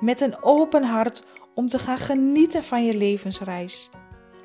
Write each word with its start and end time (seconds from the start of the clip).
met 0.00 0.20
een 0.20 0.42
open 0.42 0.82
hart 0.82 1.24
om 1.54 1.68
te 1.68 1.78
gaan 1.78 1.98
genieten 1.98 2.64
van 2.64 2.84
je 2.84 2.96
levensreis. 2.96 3.90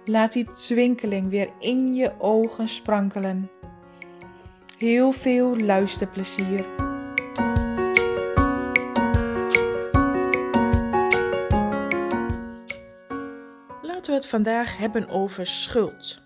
Laat 0.05 0.31
die 0.31 0.51
twinkeling 0.51 1.29
weer 1.29 1.49
in 1.59 1.95
je 1.95 2.11
ogen 2.19 2.67
sprankelen. 2.67 3.51
Heel 4.77 5.11
veel 5.11 5.57
luisterplezier. 5.57 6.65
Laten 13.81 14.13
we 14.13 14.19
het 14.19 14.27
vandaag 14.27 14.77
hebben 14.77 15.09
over 15.09 15.47
schuld. 15.47 16.23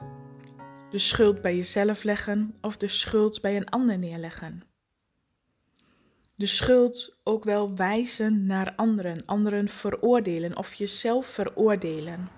De 0.90 1.00
schuld 1.00 1.42
bij 1.42 1.56
jezelf 1.56 2.04
leggen 2.04 2.56
of 2.62 2.78
de 2.78 2.88
schuld 2.88 3.42
bij 3.42 3.56
een 3.56 3.70
ander 3.70 3.98
neerleggen 3.98 4.75
de 6.36 6.46
schuld 6.46 7.20
ook 7.24 7.44
wel 7.44 7.76
wijzen 7.76 8.46
naar 8.46 8.74
anderen, 8.76 9.26
anderen 9.26 9.70
veroordelen 9.70 10.58
of 10.58 10.74
jezelf 10.74 11.26
veroordelen. 11.26 12.30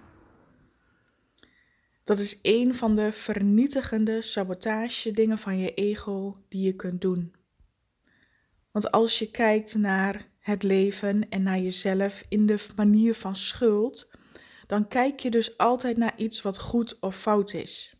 Dat 2.03 2.20
is 2.20 2.40
een 2.42 2.75
van 2.75 2.95
de 2.95 3.12
vernietigende 3.12 4.22
sabotage 4.22 5.12
dingen 5.12 5.38
van 5.38 5.58
je 5.58 5.73
ego 5.73 6.38
die 6.50 6.62
je 6.62 6.75
kunt 6.75 7.02
doen. 7.02 7.36
Want 8.72 8.92
als 8.92 9.20
je 9.20 9.31
kijkt 9.31 9.75
naar 9.75 10.28
het 10.40 10.64
leven 10.64 11.30
en 11.30 11.44
naar 11.44 11.59
jezelf 11.59 12.25
in 12.30 12.45
de 12.45 12.66
manier 12.75 13.16
van 13.16 13.36
schuld, 13.36 14.08
dan 14.68 14.88
kijk 14.88 15.20
je 15.20 15.31
dus 15.31 15.58
altijd 15.58 15.98
naar 15.98 16.14
iets 16.18 16.42
wat 16.42 16.59
goed 16.59 17.00
of 17.00 17.16
fout 17.16 17.53
is. 17.53 17.95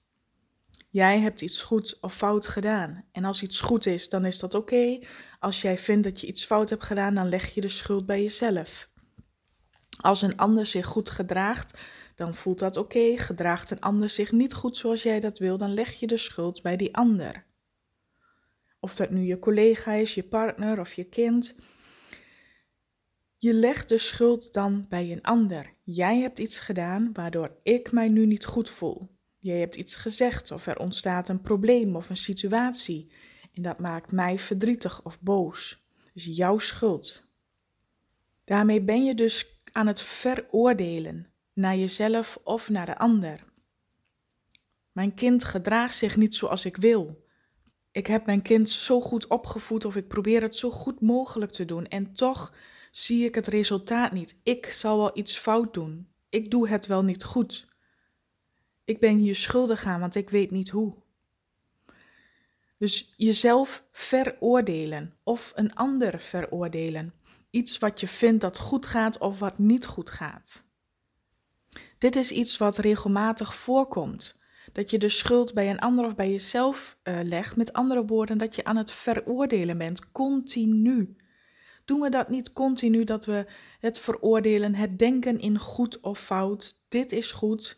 Jij 0.90 1.20
hebt 1.20 1.42
iets 1.42 1.62
goed 1.62 1.98
of 2.02 2.16
fout 2.16 2.48
gedaan. 2.48 3.06
En 3.12 3.24
als 3.24 3.42
iets 3.42 3.60
goed 3.60 3.86
is, 3.86 4.10
dan 4.10 4.26
is 4.26 4.40
dat 4.40 4.54
oké. 4.54 5.00
Als 5.40 5.62
jij 5.62 5.78
vindt 5.78 6.04
dat 6.04 6.22
je 6.22 6.28
iets 6.28 6.46
fout 6.46 6.70
hebt 6.70 6.84
gedaan, 6.84 7.16
dan 7.16 7.30
leg 7.30 7.54
je 7.54 7.62
de 7.62 7.70
schuld 7.70 8.06
bij 8.06 8.22
jezelf. 8.22 8.90
Als 9.98 10.22
een 10.22 10.38
ander 10.38 10.66
zich 10.66 10.86
goed 10.86 11.10
gedraagt, 11.10 11.80
dan 12.16 12.36
voelt 12.36 12.60
dat 12.60 12.78
oké. 12.78 13.18
Gedraagt 13.18 13.72
een 13.72 13.82
ander 13.82 14.10
zich 14.10 14.32
niet 14.32 14.54
goed 14.54 14.78
zoals 14.78 15.04
jij 15.04 15.20
dat 15.20 15.38
wil, 15.38 15.58
dan 15.58 15.74
leg 15.74 15.94
je 15.94 16.08
de 16.08 16.18
schuld 16.18 16.62
bij 16.62 16.76
die 16.76 16.96
ander. 16.96 17.46
Of 18.80 18.96
dat 18.96 19.10
nu 19.10 19.22
je 19.22 19.40
collega 19.40 19.94
is, 19.94 20.14
je 20.14 20.24
partner 20.24 20.80
of 20.80 20.94
je 20.94 21.04
kind. 21.04 21.56
Je 23.38 23.54
legt 23.54 23.90
de 23.90 23.98
schuld 23.98 24.54
dan 24.54 24.86
bij 24.90 25.12
een 25.12 25.22
ander. 25.22 25.74
Jij 25.84 26.20
hebt 26.20 26.40
iets 26.40 26.60
gedaan 26.60 27.10
waardoor 27.14 27.56
ik 27.64 27.92
mij 27.92 28.08
nu 28.08 28.26
niet 28.26 28.46
goed 28.46 28.70
voel. 28.70 29.10
Jij 29.40 29.60
hebt 29.60 29.76
iets 29.76 29.96
gezegd 29.96 30.52
of 30.52 30.68
er 30.68 30.80
ontstaat 30.80 31.30
een 31.30 31.42
probleem 31.42 31.96
of 31.96 32.10
een 32.10 32.18
situatie. 32.18 33.12
En 33.58 33.64
dat 33.64 33.80
maakt 33.80 34.12
mij 34.12 34.40
verdrietig 34.40 35.04
of 35.04 35.20
boos. 35.22 35.86
Dus 36.14 36.26
jouw 36.26 36.58
schuld. 36.58 37.24
Daarmee 38.44 38.82
ben 38.82 39.06
je 39.06 39.16
dus 39.16 39.62
aan 39.72 39.88
het 39.88 40.02
veroordelen 40.02 41.28
naar 41.54 41.76
jezelf 41.76 42.40
of 42.44 42.70
naar 42.70 42.86
de 42.86 42.98
ander. 42.98 43.44
Mijn 44.92 45.14
kind 45.14 45.44
gedraagt 45.44 45.96
zich 45.96 46.16
niet 46.16 46.36
zoals 46.36 46.66
ik 46.66 46.78
wil. 46.78 47.26
Ik 47.92 48.08
heb 48.08 48.26
mijn 48.26 48.42
kind 48.42 48.70
zo 48.70 49.02
goed 49.02 49.28
opgevoed 49.28 49.86
of 49.86 49.96
ik 49.96 50.08
probeer 50.08 50.42
het 50.42 50.56
zo 50.56 50.72
goed 50.72 51.02
mogelijk 51.02 51.52
te 51.52 51.66
doen 51.66 51.88
en 51.88 52.14
toch 52.14 52.54
zie 52.92 53.26
ik 53.26 53.36
het 53.36 53.48
resultaat 53.48 54.12
niet. 54.12 54.36
Ik 54.44 54.66
zal 54.66 54.98
wel 54.98 55.18
iets 55.18 55.38
fout 55.38 55.74
doen. 55.74 56.08
Ik 56.30 56.52
doe 56.52 56.70
het 56.70 56.86
wel 56.86 57.04
niet 57.04 57.24
goed. 57.24 57.68
Ik 58.86 59.00
ben 59.00 59.18
hier 59.18 59.36
schuldig 59.36 59.86
aan, 59.86 60.00
want 60.00 60.16
ik 60.16 60.30
weet 60.30 60.52
niet 60.52 60.70
hoe. 60.70 61.06
Dus 62.78 63.14
jezelf 63.16 63.84
veroordelen 63.92 65.14
of 65.24 65.52
een 65.56 65.76
ander 65.76 66.20
veroordelen. 66.20 67.14
Iets 67.50 67.78
wat 67.78 68.00
je 68.00 68.08
vindt 68.08 68.42
dat 68.42 68.58
goed 68.58 68.86
gaat 68.86 69.18
of 69.18 69.40
wat 69.40 69.58
niet 69.58 69.86
goed 69.86 70.10
gaat. 70.10 70.64
Dit 71.98 72.16
is 72.16 72.32
iets 72.32 72.58
wat 72.58 72.78
regelmatig 72.78 73.56
voorkomt. 73.56 74.40
Dat 74.72 74.90
je 74.90 74.98
de 74.98 75.10
schuld 75.10 75.54
bij 75.54 75.70
een 75.70 75.80
ander 75.80 76.06
of 76.06 76.16
bij 76.16 76.32
jezelf 76.32 76.98
uh, 77.04 77.20
legt. 77.24 77.56
Met 77.56 77.74
andere 77.74 78.06
woorden, 78.06 78.38
dat 78.38 78.56
je 78.56 78.64
aan 78.64 78.78
het 78.78 78.92
veroordelen 78.92 79.78
bent, 79.78 80.12
continu. 80.12 81.16
Doen 81.86 82.00
we 82.00 82.10
dat 82.10 82.30
niet 82.30 82.54
continu, 82.54 83.04
dat 83.04 83.26
we 83.26 83.46
het 83.80 84.00
veroordelen, 84.00 84.76
het 84.76 85.00
denken 85.00 85.40
in 85.40 85.60
goed 85.60 86.00
of 86.00 86.20
fout. 86.20 86.84
Dit 86.90 87.12
is 87.12 87.32
goed, 87.32 87.78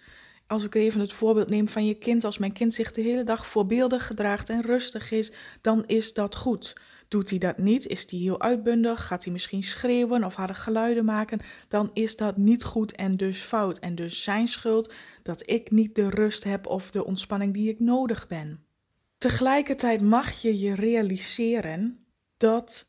als 0.49 0.63
ik 0.63 0.75
even 0.75 0.99
het 0.99 1.13
voorbeeld 1.13 1.49
neem 1.49 1.67
van 1.67 1.85
je 1.85 1.93
kind, 1.93 2.23
als 2.23 2.37
mijn 2.37 2.51
kind 2.51 2.73
zich 2.73 2.91
de 2.91 3.01
hele 3.01 3.23
dag 3.23 3.47
voorbeeldig 3.47 4.07
gedraagt 4.07 4.49
en 4.49 4.61
rustig 4.61 5.11
is, 5.11 5.31
dan 5.61 5.85
is 5.85 6.13
dat 6.13 6.35
goed. 6.35 6.75
Doet 7.07 7.29
hij 7.29 7.39
dat 7.39 7.57
niet, 7.57 7.87
is 7.87 8.11
hij 8.11 8.19
heel 8.19 8.41
uitbundig, 8.41 9.05
gaat 9.05 9.23
hij 9.23 9.33
misschien 9.33 9.63
schreeuwen 9.63 10.23
of 10.23 10.35
harde 10.35 10.53
geluiden 10.53 11.05
maken, 11.05 11.39
dan 11.67 11.89
is 11.93 12.15
dat 12.15 12.37
niet 12.37 12.63
goed 12.63 12.95
en 12.95 13.17
dus 13.17 13.41
fout. 13.41 13.79
En 13.79 13.95
dus 13.95 14.23
zijn 14.23 14.47
schuld 14.47 14.93
dat 15.23 15.49
ik 15.49 15.71
niet 15.71 15.95
de 15.95 16.09
rust 16.09 16.43
heb 16.43 16.67
of 16.67 16.91
de 16.91 17.05
ontspanning 17.05 17.53
die 17.53 17.69
ik 17.69 17.79
nodig 17.79 18.27
ben. 18.27 18.63
Tegelijkertijd 19.17 20.01
mag 20.01 20.41
je 20.41 20.59
je 20.59 20.75
realiseren 20.75 22.05
dat 22.37 22.87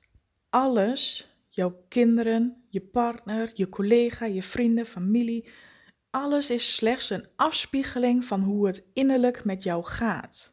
alles, 0.50 1.28
jouw 1.48 1.84
kinderen, 1.88 2.64
je 2.68 2.80
partner, 2.80 3.50
je 3.54 3.68
collega, 3.68 4.26
je 4.26 4.42
vrienden, 4.42 4.86
familie, 4.86 5.48
alles 6.10 6.50
is 6.50 6.74
slechts 6.74 7.10
een 7.10 7.26
afspiegeling 7.36 8.24
van 8.24 8.40
hoe 8.40 8.66
het 8.66 8.82
innerlijk 8.92 9.44
met 9.44 9.62
jou 9.62 9.84
gaat. 9.84 10.52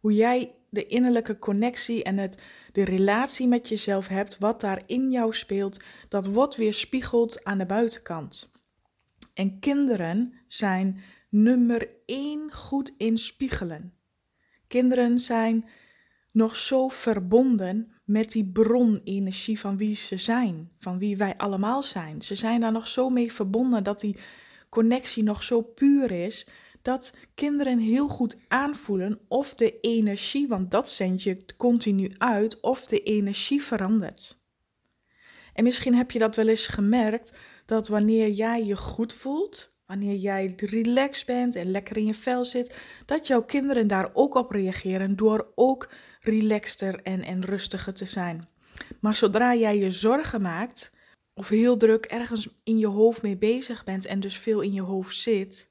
Hoe 0.00 0.14
jij 0.14 0.54
de 0.70 0.86
innerlijke 0.86 1.38
connectie 1.38 2.02
en 2.02 2.18
het, 2.18 2.42
de 2.72 2.84
relatie 2.84 3.46
met 3.46 3.68
jezelf 3.68 4.08
hebt, 4.08 4.38
wat 4.38 4.60
daar 4.60 4.82
in 4.86 5.10
jou 5.10 5.34
speelt, 5.34 5.82
dat 6.08 6.26
wordt 6.26 6.56
weer 6.56 6.74
spiegeld 6.74 7.44
aan 7.44 7.58
de 7.58 7.66
buitenkant. 7.66 8.50
En 9.34 9.58
kinderen 9.58 10.32
zijn 10.46 11.00
nummer 11.28 11.88
één 12.06 12.52
goed 12.52 12.92
in 12.96 13.18
spiegelen. 13.18 13.92
Kinderen 14.66 15.18
zijn 15.18 15.68
nog 16.32 16.56
zo 16.56 16.88
verbonden 16.88 17.92
met 18.04 18.32
die 18.32 18.44
bronenergie 18.44 19.60
van 19.60 19.76
wie 19.76 19.96
ze 19.96 20.16
zijn, 20.16 20.70
van 20.78 20.98
wie 20.98 21.16
wij 21.16 21.36
allemaal 21.36 21.82
zijn. 21.82 22.22
Ze 22.22 22.34
zijn 22.34 22.60
daar 22.60 22.72
nog 22.72 22.88
zo 22.88 23.08
mee 23.08 23.32
verbonden 23.32 23.84
dat 23.84 24.00
die 24.00 24.16
connectie 24.68 25.22
nog 25.22 25.42
zo 25.42 25.62
puur 25.62 26.10
is, 26.10 26.46
dat 26.82 27.12
kinderen 27.34 27.78
heel 27.78 28.08
goed 28.08 28.36
aanvoelen 28.48 29.20
of 29.28 29.54
de 29.54 29.80
energie, 29.80 30.48
want 30.48 30.70
dat 30.70 30.90
zend 30.90 31.22
je 31.22 31.44
continu 31.56 32.14
uit, 32.18 32.60
of 32.60 32.86
de 32.86 33.02
energie 33.02 33.62
verandert. 33.62 34.38
En 35.52 35.64
misschien 35.64 35.94
heb 35.94 36.10
je 36.10 36.18
dat 36.18 36.36
wel 36.36 36.48
eens 36.48 36.66
gemerkt, 36.66 37.32
dat 37.66 37.88
wanneer 37.88 38.30
jij 38.30 38.64
je 38.64 38.76
goed 38.76 39.12
voelt, 39.12 39.72
wanneer 39.86 40.14
jij 40.14 40.52
relaxed 40.56 41.26
bent 41.26 41.54
en 41.54 41.70
lekker 41.70 41.96
in 41.96 42.06
je 42.06 42.14
vel 42.14 42.44
zit, 42.44 42.78
dat 43.06 43.26
jouw 43.26 43.42
kinderen 43.42 43.86
daar 43.86 44.10
ook 44.12 44.34
op 44.34 44.50
reageren 44.50 45.16
door 45.16 45.52
ook 45.54 45.90
relaxter 46.20 47.02
en, 47.02 47.22
en 47.22 47.44
rustiger 47.44 47.94
te 47.94 48.04
zijn. 48.04 48.48
Maar 49.00 49.16
zodra 49.16 49.54
jij 49.54 49.78
je 49.78 49.90
zorgen 49.90 50.42
maakt, 50.42 50.92
of 51.38 51.48
heel 51.48 51.76
druk 51.76 52.04
ergens 52.04 52.48
in 52.64 52.78
je 52.78 52.86
hoofd 52.86 53.22
mee 53.22 53.36
bezig 53.36 53.84
bent 53.84 54.06
en 54.06 54.20
dus 54.20 54.38
veel 54.38 54.60
in 54.60 54.72
je 54.72 54.80
hoofd 54.80 55.16
zit, 55.16 55.70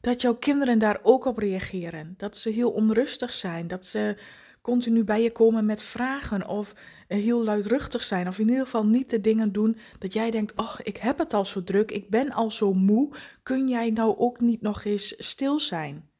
dat 0.00 0.20
jouw 0.20 0.34
kinderen 0.34 0.78
daar 0.78 1.00
ook 1.02 1.24
op 1.24 1.38
reageren. 1.38 2.14
Dat 2.16 2.36
ze 2.36 2.50
heel 2.50 2.70
onrustig 2.70 3.32
zijn, 3.32 3.66
dat 3.66 3.84
ze 3.84 4.16
continu 4.60 5.04
bij 5.04 5.22
je 5.22 5.32
komen 5.32 5.66
met 5.66 5.82
vragen 5.82 6.48
of 6.48 6.74
heel 7.08 7.44
luidruchtig 7.44 8.02
zijn 8.02 8.28
of 8.28 8.38
in 8.38 8.48
ieder 8.48 8.64
geval 8.64 8.86
niet 8.86 9.10
de 9.10 9.20
dingen 9.20 9.52
doen 9.52 9.76
dat 9.98 10.12
jij 10.12 10.30
denkt, 10.30 10.52
oh, 10.56 10.74
ik 10.82 10.96
heb 10.96 11.18
het 11.18 11.34
al 11.34 11.44
zo 11.44 11.62
druk, 11.62 11.90
ik 11.90 12.10
ben 12.10 12.32
al 12.32 12.50
zo 12.50 12.72
moe, 12.72 13.14
kun 13.42 13.68
jij 13.68 13.90
nou 13.90 14.18
ook 14.18 14.40
niet 14.40 14.60
nog 14.60 14.84
eens 14.84 15.14
stil 15.18 15.60
zijn? 15.60 16.10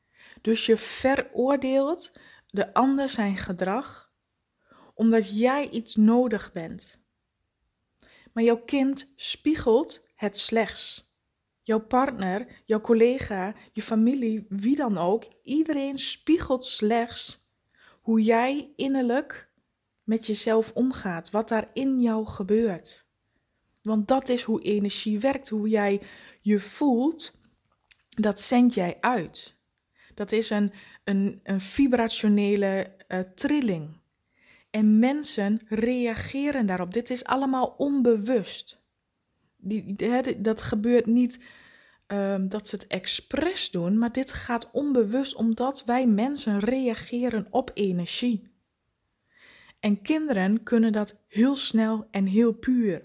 Dus 0.40 0.66
je 0.66 0.76
veroordeelt 0.76 2.12
de 2.46 2.74
ander 2.74 3.08
zijn 3.08 3.36
gedrag 3.36 4.10
omdat 4.94 5.38
jij 5.38 5.68
iets 5.68 5.94
nodig 5.94 6.52
bent 6.52 6.98
maar 8.36 8.44
jouw 8.44 8.62
kind 8.64 9.12
spiegelt 9.16 10.06
het 10.14 10.38
slechts. 10.38 11.14
Jouw 11.62 11.80
partner, 11.80 12.62
jouw 12.64 12.80
collega, 12.80 13.54
je 13.72 13.82
familie, 13.82 14.46
wie 14.48 14.76
dan 14.76 14.98
ook, 14.98 15.24
iedereen 15.42 15.98
spiegelt 15.98 16.64
slechts 16.64 17.46
hoe 18.00 18.22
jij 18.22 18.72
innerlijk 18.76 19.50
met 20.02 20.26
jezelf 20.26 20.72
omgaat, 20.72 21.30
wat 21.30 21.48
daar 21.48 21.70
in 21.72 22.00
jou 22.00 22.26
gebeurt. 22.26 23.06
Want 23.82 24.08
dat 24.08 24.28
is 24.28 24.42
hoe 24.42 24.62
energie 24.62 25.18
werkt. 25.18 25.48
Hoe 25.48 25.68
jij 25.68 26.02
je 26.40 26.60
voelt, 26.60 27.34
dat 28.08 28.40
zend 28.40 28.74
jij 28.74 28.96
uit. 29.00 29.56
Dat 30.14 30.32
is 30.32 30.50
een, 30.50 30.72
een, 31.04 31.40
een 31.42 31.60
vibrationele 31.60 32.96
uh, 33.08 33.20
trilling. 33.34 34.00
En 34.76 34.98
mensen 34.98 35.60
reageren 35.68 36.66
daarop. 36.66 36.92
Dit 36.92 37.10
is 37.10 37.24
allemaal 37.24 37.74
onbewust. 37.78 38.82
Die, 39.56 39.96
dat 40.38 40.62
gebeurt 40.62 41.06
niet 41.06 41.40
um, 42.06 42.48
dat 42.48 42.68
ze 42.68 42.76
het 42.76 42.86
expres 42.86 43.70
doen, 43.70 43.98
maar 43.98 44.12
dit 44.12 44.32
gaat 44.32 44.70
onbewust 44.70 45.34
omdat 45.34 45.84
wij 45.84 46.06
mensen 46.06 46.60
reageren 46.60 47.46
op 47.50 47.70
energie. 47.74 48.50
En 49.80 50.02
kinderen 50.02 50.62
kunnen 50.62 50.92
dat 50.92 51.16
heel 51.28 51.56
snel 51.56 52.08
en 52.10 52.26
heel 52.26 52.52
puur. 52.52 53.00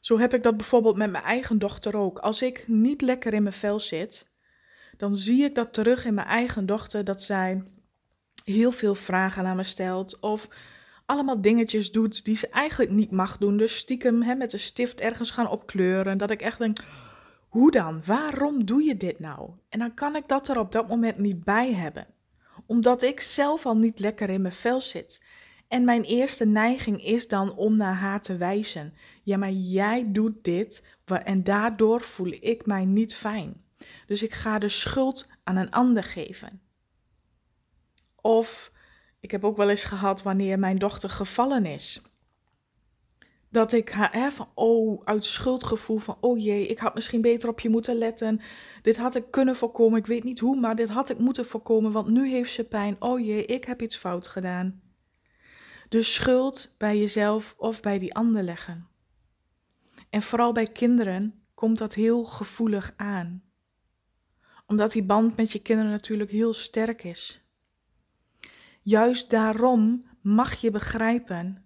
Zo 0.00 0.18
heb 0.18 0.34
ik 0.34 0.42
dat 0.42 0.56
bijvoorbeeld 0.56 0.96
met 0.96 1.10
mijn 1.10 1.24
eigen 1.24 1.58
dochter 1.58 1.96
ook. 1.96 2.18
Als 2.18 2.42
ik 2.42 2.64
niet 2.66 3.00
lekker 3.00 3.32
in 3.32 3.42
mijn 3.42 3.54
vel 3.54 3.80
zit, 3.80 4.26
dan 4.96 5.16
zie 5.16 5.44
ik 5.44 5.54
dat 5.54 5.72
terug 5.72 6.04
in 6.04 6.14
mijn 6.14 6.26
eigen 6.26 6.66
dochter 6.66 7.04
dat 7.04 7.22
zij 7.22 7.62
heel 8.44 8.72
veel 8.72 8.94
vragen 8.94 9.46
aan 9.46 9.56
me 9.56 9.62
stelt 9.62 10.20
of 10.20 10.48
allemaal 11.06 11.40
dingetjes 11.40 11.92
doet 11.92 12.24
die 12.24 12.36
ze 12.36 12.48
eigenlijk 12.48 12.90
niet 12.90 13.10
mag 13.10 13.38
doen. 13.38 13.56
Dus 13.56 13.76
stiekem 13.76 14.22
hè, 14.22 14.34
met 14.34 14.52
een 14.52 14.58
stift 14.58 15.00
ergens 15.00 15.30
gaan 15.30 15.48
opkleuren. 15.48 16.18
Dat 16.18 16.30
ik 16.30 16.42
echt 16.42 16.58
denk, 16.58 16.84
hoe 17.48 17.70
dan? 17.70 18.02
Waarom 18.04 18.64
doe 18.64 18.82
je 18.82 18.96
dit 18.96 19.18
nou? 19.18 19.50
En 19.68 19.78
dan 19.78 19.94
kan 19.94 20.16
ik 20.16 20.28
dat 20.28 20.48
er 20.48 20.58
op 20.58 20.72
dat 20.72 20.88
moment 20.88 21.18
niet 21.18 21.44
bij 21.44 21.74
hebben. 21.74 22.06
Omdat 22.66 23.02
ik 23.02 23.20
zelf 23.20 23.66
al 23.66 23.76
niet 23.76 23.98
lekker 23.98 24.30
in 24.30 24.42
mijn 24.42 24.54
vel 24.54 24.80
zit. 24.80 25.22
En 25.68 25.84
mijn 25.84 26.02
eerste 26.02 26.46
neiging 26.46 27.04
is 27.04 27.28
dan 27.28 27.54
om 27.54 27.76
naar 27.76 27.94
haar 27.94 28.20
te 28.20 28.36
wijzen. 28.36 28.94
Ja, 29.22 29.36
maar 29.36 29.50
jij 29.50 30.12
doet 30.12 30.44
dit 30.44 30.82
en 31.04 31.44
daardoor 31.44 32.00
voel 32.00 32.36
ik 32.40 32.66
mij 32.66 32.84
niet 32.84 33.14
fijn. 33.14 33.64
Dus 34.06 34.22
ik 34.22 34.32
ga 34.32 34.58
de 34.58 34.68
schuld 34.68 35.28
aan 35.44 35.56
een 35.56 35.70
ander 35.70 36.04
geven. 36.04 36.60
Of 38.20 38.72
ik 39.24 39.30
heb 39.30 39.44
ook 39.44 39.56
wel 39.56 39.70
eens 39.70 39.84
gehad 39.84 40.22
wanneer 40.22 40.58
mijn 40.58 40.78
dochter 40.78 41.10
gevallen 41.10 41.66
is. 41.66 42.02
Dat 43.48 43.72
ik 43.72 43.90
haar 43.90 44.12
hè, 44.12 44.30
van, 44.30 44.48
oh, 44.54 45.02
uit 45.04 45.24
schuldgevoel 45.24 45.98
van, 45.98 46.16
oh 46.20 46.42
jee, 46.42 46.66
ik 46.66 46.78
had 46.78 46.94
misschien 46.94 47.20
beter 47.20 47.48
op 47.48 47.60
je 47.60 47.68
moeten 47.68 47.94
letten. 47.94 48.40
Dit 48.82 48.96
had 48.96 49.14
ik 49.14 49.30
kunnen 49.30 49.56
voorkomen. 49.56 49.98
Ik 49.98 50.06
weet 50.06 50.24
niet 50.24 50.38
hoe, 50.38 50.60
maar 50.60 50.76
dit 50.76 50.88
had 50.88 51.10
ik 51.10 51.18
moeten 51.18 51.46
voorkomen, 51.46 51.92
want 51.92 52.08
nu 52.08 52.28
heeft 52.28 52.52
ze 52.52 52.64
pijn. 52.64 52.96
Oh 52.98 53.20
jee, 53.20 53.44
ik 53.44 53.64
heb 53.64 53.82
iets 53.82 53.96
fout 53.96 54.26
gedaan. 54.26 54.82
De 55.88 56.02
schuld 56.02 56.74
bij 56.78 56.98
jezelf 56.98 57.54
of 57.58 57.80
bij 57.80 57.98
die 57.98 58.14
ander 58.14 58.42
leggen. 58.42 58.88
En 60.10 60.22
vooral 60.22 60.52
bij 60.52 60.66
kinderen 60.66 61.44
komt 61.54 61.78
dat 61.78 61.94
heel 61.94 62.24
gevoelig 62.24 62.92
aan. 62.96 63.42
Omdat 64.66 64.92
die 64.92 65.04
band 65.04 65.36
met 65.36 65.52
je 65.52 65.58
kinderen 65.58 65.90
natuurlijk 65.90 66.30
heel 66.30 66.52
sterk 66.52 67.04
is. 67.04 67.43
Juist 68.84 69.30
daarom 69.30 70.06
mag 70.20 70.54
je 70.54 70.70
begrijpen 70.70 71.64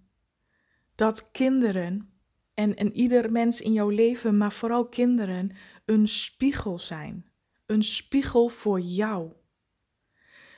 dat 0.94 1.30
kinderen 1.30 2.10
en, 2.54 2.76
en 2.76 2.92
ieder 2.92 3.32
mens 3.32 3.60
in 3.60 3.72
jouw 3.72 3.88
leven, 3.88 4.36
maar 4.36 4.52
vooral 4.52 4.86
kinderen, 4.86 5.50
een 5.84 6.08
spiegel 6.08 6.78
zijn. 6.78 7.30
Een 7.66 7.84
spiegel 7.84 8.48
voor 8.48 8.80
jou. 8.80 9.32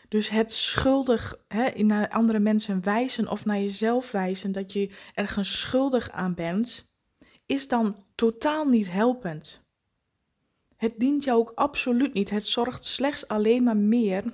Dus 0.09 0.29
het 0.29 0.53
schuldig 0.53 1.45
hè, 1.49 1.83
naar 1.83 2.09
andere 2.09 2.39
mensen 2.39 2.85
wijzen 2.85 3.29
of 3.29 3.45
naar 3.45 3.61
jezelf 3.61 4.11
wijzen 4.11 4.53
dat 4.53 4.73
je 4.73 4.91
ergens 5.15 5.61
schuldig 5.61 6.11
aan 6.11 6.35
bent, 6.35 6.93
is 7.47 7.69
dan 7.69 8.05
totaal 8.15 8.69
niet 8.69 8.91
helpend. 8.91 9.62
Het 10.77 10.93
dient 10.99 11.25
jou 11.25 11.39
ook 11.39 11.53
absoluut 11.55 12.12
niet. 12.12 12.31
Het 12.31 12.47
zorgt 12.47 12.85
slechts 12.85 13.29
alleen 13.29 13.62
maar 13.62 13.77
meer 13.77 14.25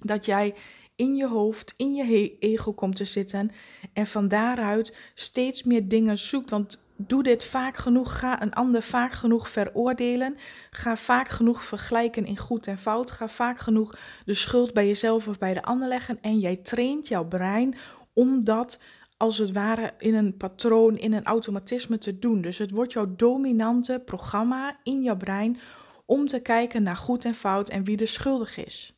dat 0.00 0.26
jij 0.26 0.54
in 0.98 1.16
je 1.16 1.26
hoofd, 1.26 1.74
in 1.76 1.94
je 1.94 2.38
ego 2.38 2.72
komt 2.72 2.96
te 2.96 3.04
zitten 3.04 3.50
en 3.92 4.06
van 4.06 4.28
daaruit 4.28 4.96
steeds 5.14 5.62
meer 5.62 5.88
dingen 5.88 6.18
zoekt. 6.18 6.50
Want 6.50 6.86
doe 6.96 7.22
dit 7.22 7.44
vaak 7.44 7.76
genoeg, 7.76 8.18
ga 8.18 8.42
een 8.42 8.54
ander 8.54 8.82
vaak 8.82 9.12
genoeg 9.12 9.48
veroordelen, 9.48 10.36
ga 10.70 10.96
vaak 10.96 11.28
genoeg 11.28 11.64
vergelijken 11.64 12.26
in 12.26 12.36
goed 12.36 12.66
en 12.66 12.78
fout, 12.78 13.10
ga 13.10 13.28
vaak 13.28 13.58
genoeg 13.58 13.98
de 14.24 14.34
schuld 14.34 14.72
bij 14.72 14.86
jezelf 14.86 15.28
of 15.28 15.38
bij 15.38 15.54
de 15.54 15.62
ander 15.62 15.88
leggen 15.88 16.18
en 16.20 16.38
jij 16.38 16.56
traint 16.56 17.08
jouw 17.08 17.24
brein 17.24 17.74
om 18.12 18.44
dat 18.44 18.78
als 19.16 19.38
het 19.38 19.52
ware 19.52 19.94
in 19.98 20.14
een 20.14 20.36
patroon, 20.36 20.96
in 20.96 21.12
een 21.12 21.24
automatisme 21.24 21.98
te 21.98 22.18
doen. 22.18 22.40
Dus 22.40 22.58
het 22.58 22.70
wordt 22.70 22.92
jouw 22.92 23.14
dominante 23.16 24.02
programma 24.04 24.76
in 24.82 25.02
jouw 25.02 25.16
brein 25.16 25.58
om 26.06 26.26
te 26.26 26.40
kijken 26.40 26.82
naar 26.82 26.96
goed 26.96 27.24
en 27.24 27.34
fout 27.34 27.68
en 27.68 27.84
wie 27.84 27.98
er 27.98 28.08
schuldig 28.08 28.56
is. 28.56 28.97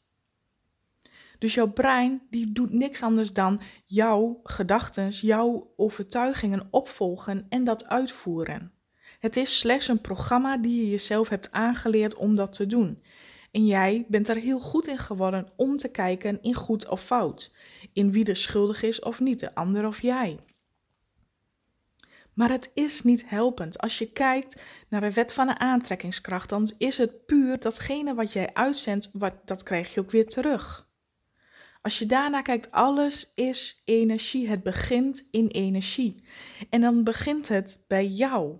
Dus 1.40 1.54
jouw 1.54 1.72
brein 1.72 2.22
die 2.30 2.52
doet 2.52 2.72
niks 2.72 3.02
anders 3.02 3.32
dan 3.32 3.60
jouw 3.84 4.40
gedachten, 4.42 5.08
jouw 5.08 5.72
overtuigingen 5.76 6.68
opvolgen 6.70 7.46
en 7.48 7.64
dat 7.64 7.88
uitvoeren. 7.88 8.72
Het 9.18 9.36
is 9.36 9.58
slechts 9.58 9.88
een 9.88 10.00
programma 10.00 10.56
die 10.56 10.84
je 10.84 10.90
jezelf 10.90 11.28
hebt 11.28 11.52
aangeleerd 11.52 12.14
om 12.14 12.34
dat 12.34 12.52
te 12.52 12.66
doen. 12.66 13.02
En 13.50 13.66
jij 13.66 14.04
bent 14.08 14.28
er 14.28 14.36
heel 14.36 14.60
goed 14.60 14.86
in 14.86 14.98
geworden 14.98 15.48
om 15.56 15.76
te 15.76 15.88
kijken 15.88 16.42
in 16.42 16.54
goed 16.54 16.88
of 16.88 17.02
fout. 17.02 17.52
In 17.92 18.12
wie 18.12 18.24
er 18.24 18.36
schuldig 18.36 18.82
is 18.82 19.00
of 19.00 19.20
niet, 19.20 19.40
de 19.40 19.54
ander 19.54 19.86
of 19.86 20.02
jij. 20.02 20.38
Maar 22.34 22.50
het 22.50 22.70
is 22.74 23.02
niet 23.02 23.28
helpend. 23.28 23.78
Als 23.78 23.98
je 23.98 24.12
kijkt 24.12 24.62
naar 24.88 25.00
de 25.00 25.12
wet 25.12 25.32
van 25.32 25.46
de 25.46 25.58
aantrekkingskracht, 25.58 26.48
dan 26.48 26.70
is 26.78 26.98
het 26.98 27.26
puur 27.26 27.60
datgene 27.60 28.14
wat 28.14 28.32
jij 28.32 28.54
uitzendt, 28.54 29.10
wat, 29.12 29.34
dat 29.44 29.62
krijg 29.62 29.94
je 29.94 30.00
ook 30.00 30.10
weer 30.10 30.28
terug. 30.28 30.88
Als 31.82 31.98
je 31.98 32.06
daarna 32.06 32.42
kijkt, 32.42 32.70
alles 32.70 33.32
is 33.34 33.82
energie. 33.84 34.48
Het 34.48 34.62
begint 34.62 35.24
in 35.30 35.46
energie. 35.46 36.24
En 36.70 36.80
dan 36.80 37.04
begint 37.04 37.48
het 37.48 37.78
bij 37.86 38.06
jou. 38.06 38.56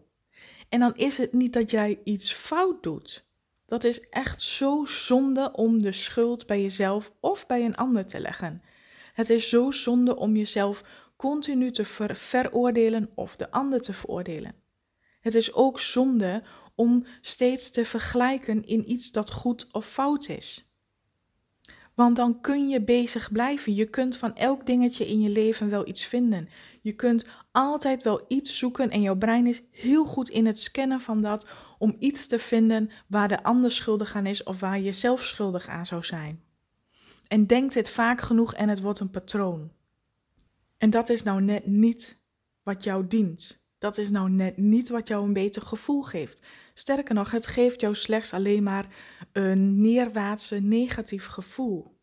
En 0.69 0.81
dan 0.81 0.97
is 0.97 1.19
het 1.19 1.33
niet 1.33 1.53
dat 1.53 1.71
jij 1.71 2.01
iets 2.05 2.33
fout 2.33 2.83
doet. 2.83 3.25
Dat 3.67 3.85
is 3.85 4.09
echt 4.09 4.43
zo 4.43 4.85
zonde 4.85 5.53
om 5.53 5.83
de 5.83 5.93
schuld 5.93 6.47
bij 6.47 6.63
jezelf 6.63 7.13
of 7.21 7.47
bij 7.47 7.65
een 7.65 7.77
ander 7.77 8.07
te 8.07 8.21
leggen. 8.21 8.63
Het 9.15 9.31
is 9.31 9.49
zo 9.49 9.71
zonde 9.71 10.17
om 10.17 10.37
jezelf 10.37 10.85
continu 11.17 11.71
te 11.71 11.85
veroordelen 12.15 13.11
of 13.15 13.37
de 13.37 13.51
ander 13.51 13.81
te 13.81 13.93
veroordelen. 13.93 14.55
Het 15.21 15.35
is 15.35 15.53
ook 15.53 15.81
zonde 15.81 16.43
om 16.75 17.07
steeds 17.21 17.71
te 17.71 17.85
vergelijken 17.85 18.65
in 18.65 18.91
iets 18.91 19.11
dat 19.11 19.31
goed 19.31 19.67
of 19.73 19.87
fout 19.87 20.29
is. 20.29 20.70
Want 22.01 22.17
dan 22.17 22.41
kun 22.41 22.69
je 22.69 22.81
bezig 22.81 23.33
blijven. 23.33 23.75
Je 23.75 23.87
kunt 23.87 24.17
van 24.17 24.37
elk 24.37 24.67
dingetje 24.67 25.09
in 25.09 25.21
je 25.21 25.29
leven 25.29 25.71
wel 25.71 25.89
iets 25.89 26.05
vinden. 26.05 26.49
Je 26.81 26.93
kunt 26.93 27.27
altijd 27.53 28.03
wel 28.03 28.25
iets 28.29 28.59
zoeken 28.59 28.91
en 28.91 29.03
jouw 29.03 29.17
brein 29.17 29.47
is 29.47 29.63
heel 29.71 30.05
goed 30.05 30.29
in 30.29 30.47
het 30.47 30.59
scannen 30.59 31.01
van 31.01 31.23
dat 31.23 31.49
om 31.79 31.97
iets 31.99 32.27
te 32.27 32.39
vinden 32.39 32.91
waar 33.07 33.29
de 33.29 33.43
ander 33.43 33.73
schuldig 33.73 34.15
aan 34.15 34.27
is 34.27 34.43
of 34.43 34.61
waar 34.61 34.81
je 34.81 34.93
zelf 34.93 35.25
schuldig 35.25 35.69
aan 35.69 35.87
zou 35.87 36.05
zijn. 36.05 36.43
En 37.27 37.47
denkt 37.47 37.75
dit 37.75 37.91
vaak 37.91 38.21
genoeg 38.21 38.55
en 38.55 38.69
het 38.69 38.81
wordt 38.81 39.01
een 39.01 39.11
patroon. 39.11 39.73
En 40.79 40.91
dat 40.91 41.09
is 41.09 41.23
nou 41.23 41.43
net 41.43 41.67
niet 41.67 42.19
wat 42.63 42.85
jou 42.85 43.07
dient. 43.07 43.63
Dat 43.79 43.99
is 43.99 44.11
nou 44.11 44.31
net 44.31 44.57
niet 44.57 44.89
wat 44.89 45.09
jou 45.09 45.25
een 45.25 45.33
beter 45.33 45.63
gevoel 45.63 46.03
geeft. 46.03 46.47
Sterker 46.81 47.15
nog, 47.15 47.31
het 47.31 47.47
geeft 47.47 47.81
jou 47.81 47.95
slechts 47.95 48.33
alleen 48.33 48.63
maar 48.63 48.87
een 49.33 49.81
neerwaartse 49.81 50.61
negatief 50.61 51.27
gevoel. 51.27 51.99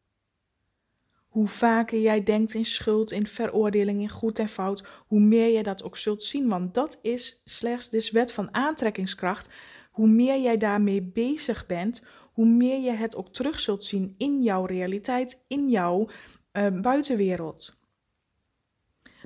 Hoe 1.28 1.48
vaker 1.48 2.00
jij 2.00 2.24
denkt 2.24 2.54
in 2.54 2.66
schuld, 2.66 3.12
in 3.12 3.28
veroordeling, 3.28 4.02
in 4.02 4.10
goed 4.10 4.40
en 4.40 4.50
fout, 4.50 4.84
hoe 5.08 5.20
meer 5.20 5.48
je 5.48 5.64
dat 5.64 5.84
ook 5.84 5.98
zult 5.98 6.24
zien. 6.24 6.48
Want 6.48 6.74
dat 6.74 7.00
is 7.02 7.42
slechts 7.46 7.90
de 7.90 8.10
wet 8.12 8.32
van 8.32 8.54
aantrekkingskracht. 8.54 9.50
Hoe 9.92 10.08
meer 10.08 10.42
jij 10.42 10.58
daarmee 10.58 11.02
bezig 11.02 11.66
bent, 11.66 12.04
hoe 12.34 12.48
meer 12.48 12.80
je 12.80 12.92
het 12.92 13.16
ook 13.16 13.34
terug 13.34 13.60
zult 13.60 13.84
zien 13.84 14.16
in 14.18 14.44
jouw 14.44 14.66
realiteit, 14.66 15.44
in 15.48 15.70
jouw 15.70 16.10
uh, 16.54 16.82
buitenwereld. 16.82 17.78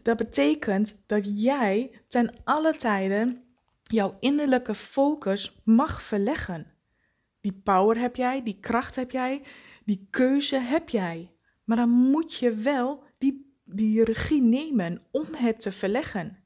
Dat 0.02 0.18
betekent 0.18 0.96
dat 1.06 1.42
jij 1.42 1.92
ten 2.08 2.34
alle 2.44 2.76
tijden 2.76 3.51
jouw 3.92 4.18
innerlijke 4.20 4.76
focus 4.76 5.62
mag 5.64 6.02
verleggen. 6.02 6.74
Die 7.42 7.62
power 7.64 7.98
heb 7.98 8.16
jij, 8.16 8.44
die 8.44 8.60
kracht 8.60 8.96
heb 8.96 9.12
jij, 9.12 9.44
die 9.86 10.08
keuze 10.10 10.58
heb 10.58 10.90
jij. 10.90 11.32
Maar 11.64 11.78
dan 11.78 11.90
moet 11.90 12.34
je 12.34 12.54
wel 12.54 13.04
die, 13.18 13.60
die 13.66 14.04
regie 14.04 14.42
nemen 14.42 15.02
om 15.12 15.26
het 15.36 15.62
te 15.62 15.72
verleggen. 15.72 16.44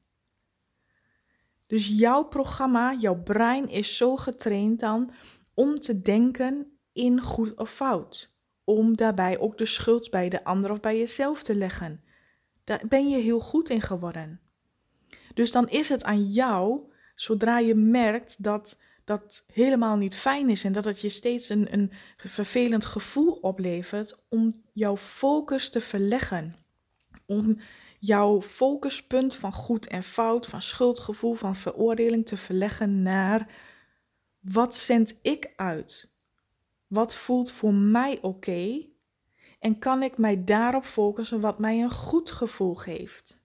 Dus 1.66 1.86
jouw 1.86 2.24
programma, 2.24 2.94
jouw 2.94 3.22
brein 3.22 3.68
is 3.68 3.96
zo 3.96 4.16
getraind 4.16 4.80
dan 4.80 5.10
om 5.54 5.78
te 5.78 6.00
denken 6.00 6.78
in 6.92 7.20
goed 7.20 7.58
of 7.58 7.70
fout. 7.70 8.34
Om 8.64 8.96
daarbij 8.96 9.38
ook 9.38 9.58
de 9.58 9.66
schuld 9.66 10.10
bij 10.10 10.28
de 10.28 10.44
ander 10.44 10.70
of 10.70 10.80
bij 10.80 10.98
jezelf 10.98 11.42
te 11.42 11.54
leggen. 11.54 12.04
Daar 12.64 12.82
ben 12.88 13.08
je 13.08 13.18
heel 13.18 13.40
goed 13.40 13.70
in 13.70 13.80
geworden. 13.80 14.40
Dus 15.34 15.52
dan 15.52 15.68
is 15.68 15.88
het 15.88 16.04
aan 16.04 16.22
jou 16.22 16.92
zodra 17.16 17.58
je 17.58 17.74
merkt 17.74 18.42
dat 18.42 18.76
dat 19.06 19.44
helemaal 19.52 19.96
niet 19.96 20.16
fijn 20.16 20.50
is 20.50 20.64
en 20.64 20.72
dat 20.72 20.84
het 20.84 21.00
je 21.00 21.08
steeds 21.08 21.48
een, 21.48 21.72
een 21.72 21.92
vervelend 22.16 22.84
gevoel 22.84 23.32
oplevert, 23.32 24.24
om 24.28 24.62
jouw 24.72 24.96
focus 24.96 25.70
te 25.70 25.80
verleggen. 25.80 26.56
Om 27.26 27.58
jouw 27.98 28.42
focuspunt 28.42 29.34
van 29.34 29.52
goed 29.52 29.86
en 29.86 30.02
fout, 30.02 30.46
van 30.46 30.62
schuldgevoel, 30.62 31.34
van 31.34 31.56
veroordeling 31.56 32.26
te 32.26 32.36
verleggen 32.36 33.02
naar 33.02 33.50
wat 34.40 34.76
zend 34.76 35.18
ik 35.22 35.52
uit? 35.56 36.16
Wat 36.86 37.16
voelt 37.16 37.52
voor 37.52 37.74
mij 37.74 38.18
oké? 38.22 38.86
En 39.58 39.78
kan 39.78 40.02
ik 40.02 40.18
mij 40.18 40.44
daarop 40.44 40.84
focussen 40.84 41.40
wat 41.40 41.58
mij 41.58 41.82
een 41.82 41.90
goed 41.90 42.30
gevoel 42.30 42.74
geeft? 42.74 43.35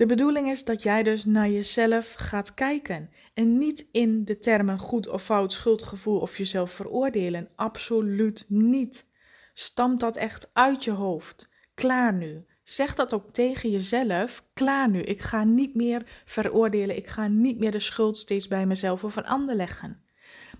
De 0.00 0.06
bedoeling 0.06 0.50
is 0.50 0.64
dat 0.64 0.82
jij 0.82 1.02
dus 1.02 1.24
naar 1.24 1.50
jezelf 1.50 2.12
gaat 2.12 2.54
kijken 2.54 3.10
en 3.34 3.58
niet 3.58 3.86
in 3.92 4.24
de 4.24 4.38
termen 4.38 4.78
goed 4.78 5.08
of 5.08 5.22
fout, 5.22 5.52
schuldgevoel 5.52 6.20
of 6.20 6.38
jezelf 6.38 6.70
veroordelen. 6.70 7.48
Absoluut 7.56 8.44
niet. 8.48 9.06
Stamt 9.52 10.00
dat 10.00 10.16
echt 10.16 10.50
uit 10.52 10.84
je 10.84 10.90
hoofd. 10.90 11.48
Klaar 11.74 12.14
nu. 12.14 12.44
Zeg 12.62 12.94
dat 12.94 13.14
ook 13.14 13.32
tegen 13.32 13.70
jezelf. 13.70 14.44
Klaar 14.54 14.90
nu. 14.90 15.00
Ik 15.00 15.20
ga 15.20 15.44
niet 15.44 15.74
meer 15.74 16.22
veroordelen. 16.24 16.96
Ik 16.96 17.06
ga 17.06 17.28
niet 17.28 17.58
meer 17.58 17.70
de 17.70 17.80
schuld 17.80 18.18
steeds 18.18 18.48
bij 18.48 18.66
mezelf 18.66 19.04
of 19.04 19.16
een 19.16 19.26
ander 19.26 19.54
leggen. 19.54 20.02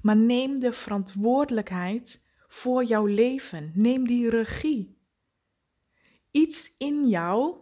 Maar 0.02 0.16
neem 0.16 0.58
de 0.58 0.72
verantwoordelijkheid 0.72 2.22
voor 2.48 2.84
jouw 2.84 3.06
leven. 3.06 3.72
Neem 3.74 4.06
die 4.06 4.30
regie. 4.30 4.98
Iets 6.30 6.74
in 6.78 7.08
jou, 7.08 7.56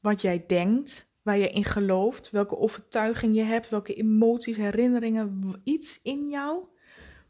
wat 0.00 0.20
jij 0.20 0.44
denkt, 0.46 1.10
waar 1.22 1.38
je 1.38 1.50
in 1.50 1.64
gelooft, 1.64 2.30
welke 2.30 2.58
overtuiging 2.58 3.34
je 3.34 3.42
hebt, 3.42 3.68
welke 3.68 3.94
emoties, 3.94 4.56
herinneringen, 4.56 5.60
iets 5.64 6.00
in 6.02 6.28
jou 6.28 6.64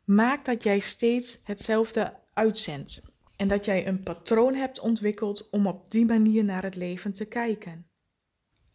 maakt 0.05 0.45
dat 0.45 0.63
jij 0.63 0.79
steeds 0.79 1.41
hetzelfde 1.43 2.19
uitzendt. 2.33 3.03
En 3.37 3.49
dat 3.49 3.65
jij 3.65 3.87
een 3.87 4.03
patroon 4.03 4.55
hebt 4.55 4.81
ontwikkeld 4.81 5.51
om 5.51 5.67
op 5.67 5.91
die 5.91 6.07
manier 6.07 6.45
naar 6.45 6.63
het 6.63 6.77
leven 6.77 7.13
te 7.13 7.25
kijken. 7.25 7.91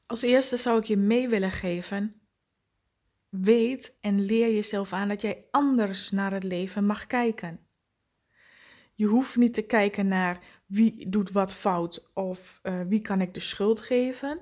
Als 0.06 0.22
eerste 0.22 0.58
zou 0.58 0.80
ik 0.80 0.84
je 0.84 0.98
mee 0.98 1.30
willen 1.30 1.52
geven: 1.52 2.14
weet 3.30 3.98
en 4.02 4.26
leer 4.26 4.54
jezelf 4.54 4.94
aan 4.94 5.08
dat 5.08 5.22
jij 5.22 5.48
anders 5.52 6.12
naar 6.12 6.34
het 6.34 6.44
leven 6.44 6.86
mag 6.86 7.08
kijken. 7.08 7.60
Je 8.96 9.06
hoeft 9.06 9.36
niet 9.36 9.54
te 9.54 9.62
kijken 9.62 10.08
naar 10.08 10.64
wie 10.76 11.10
doet 11.10 11.32
wat 11.32 11.54
fout 11.54 12.10
of 12.14 12.60
uh, 12.64 12.82
wie 12.88 13.02
kan 13.02 13.22
ik 13.22 13.34
de 13.34 13.40
schuld 13.40 13.82
geven. 13.82 14.40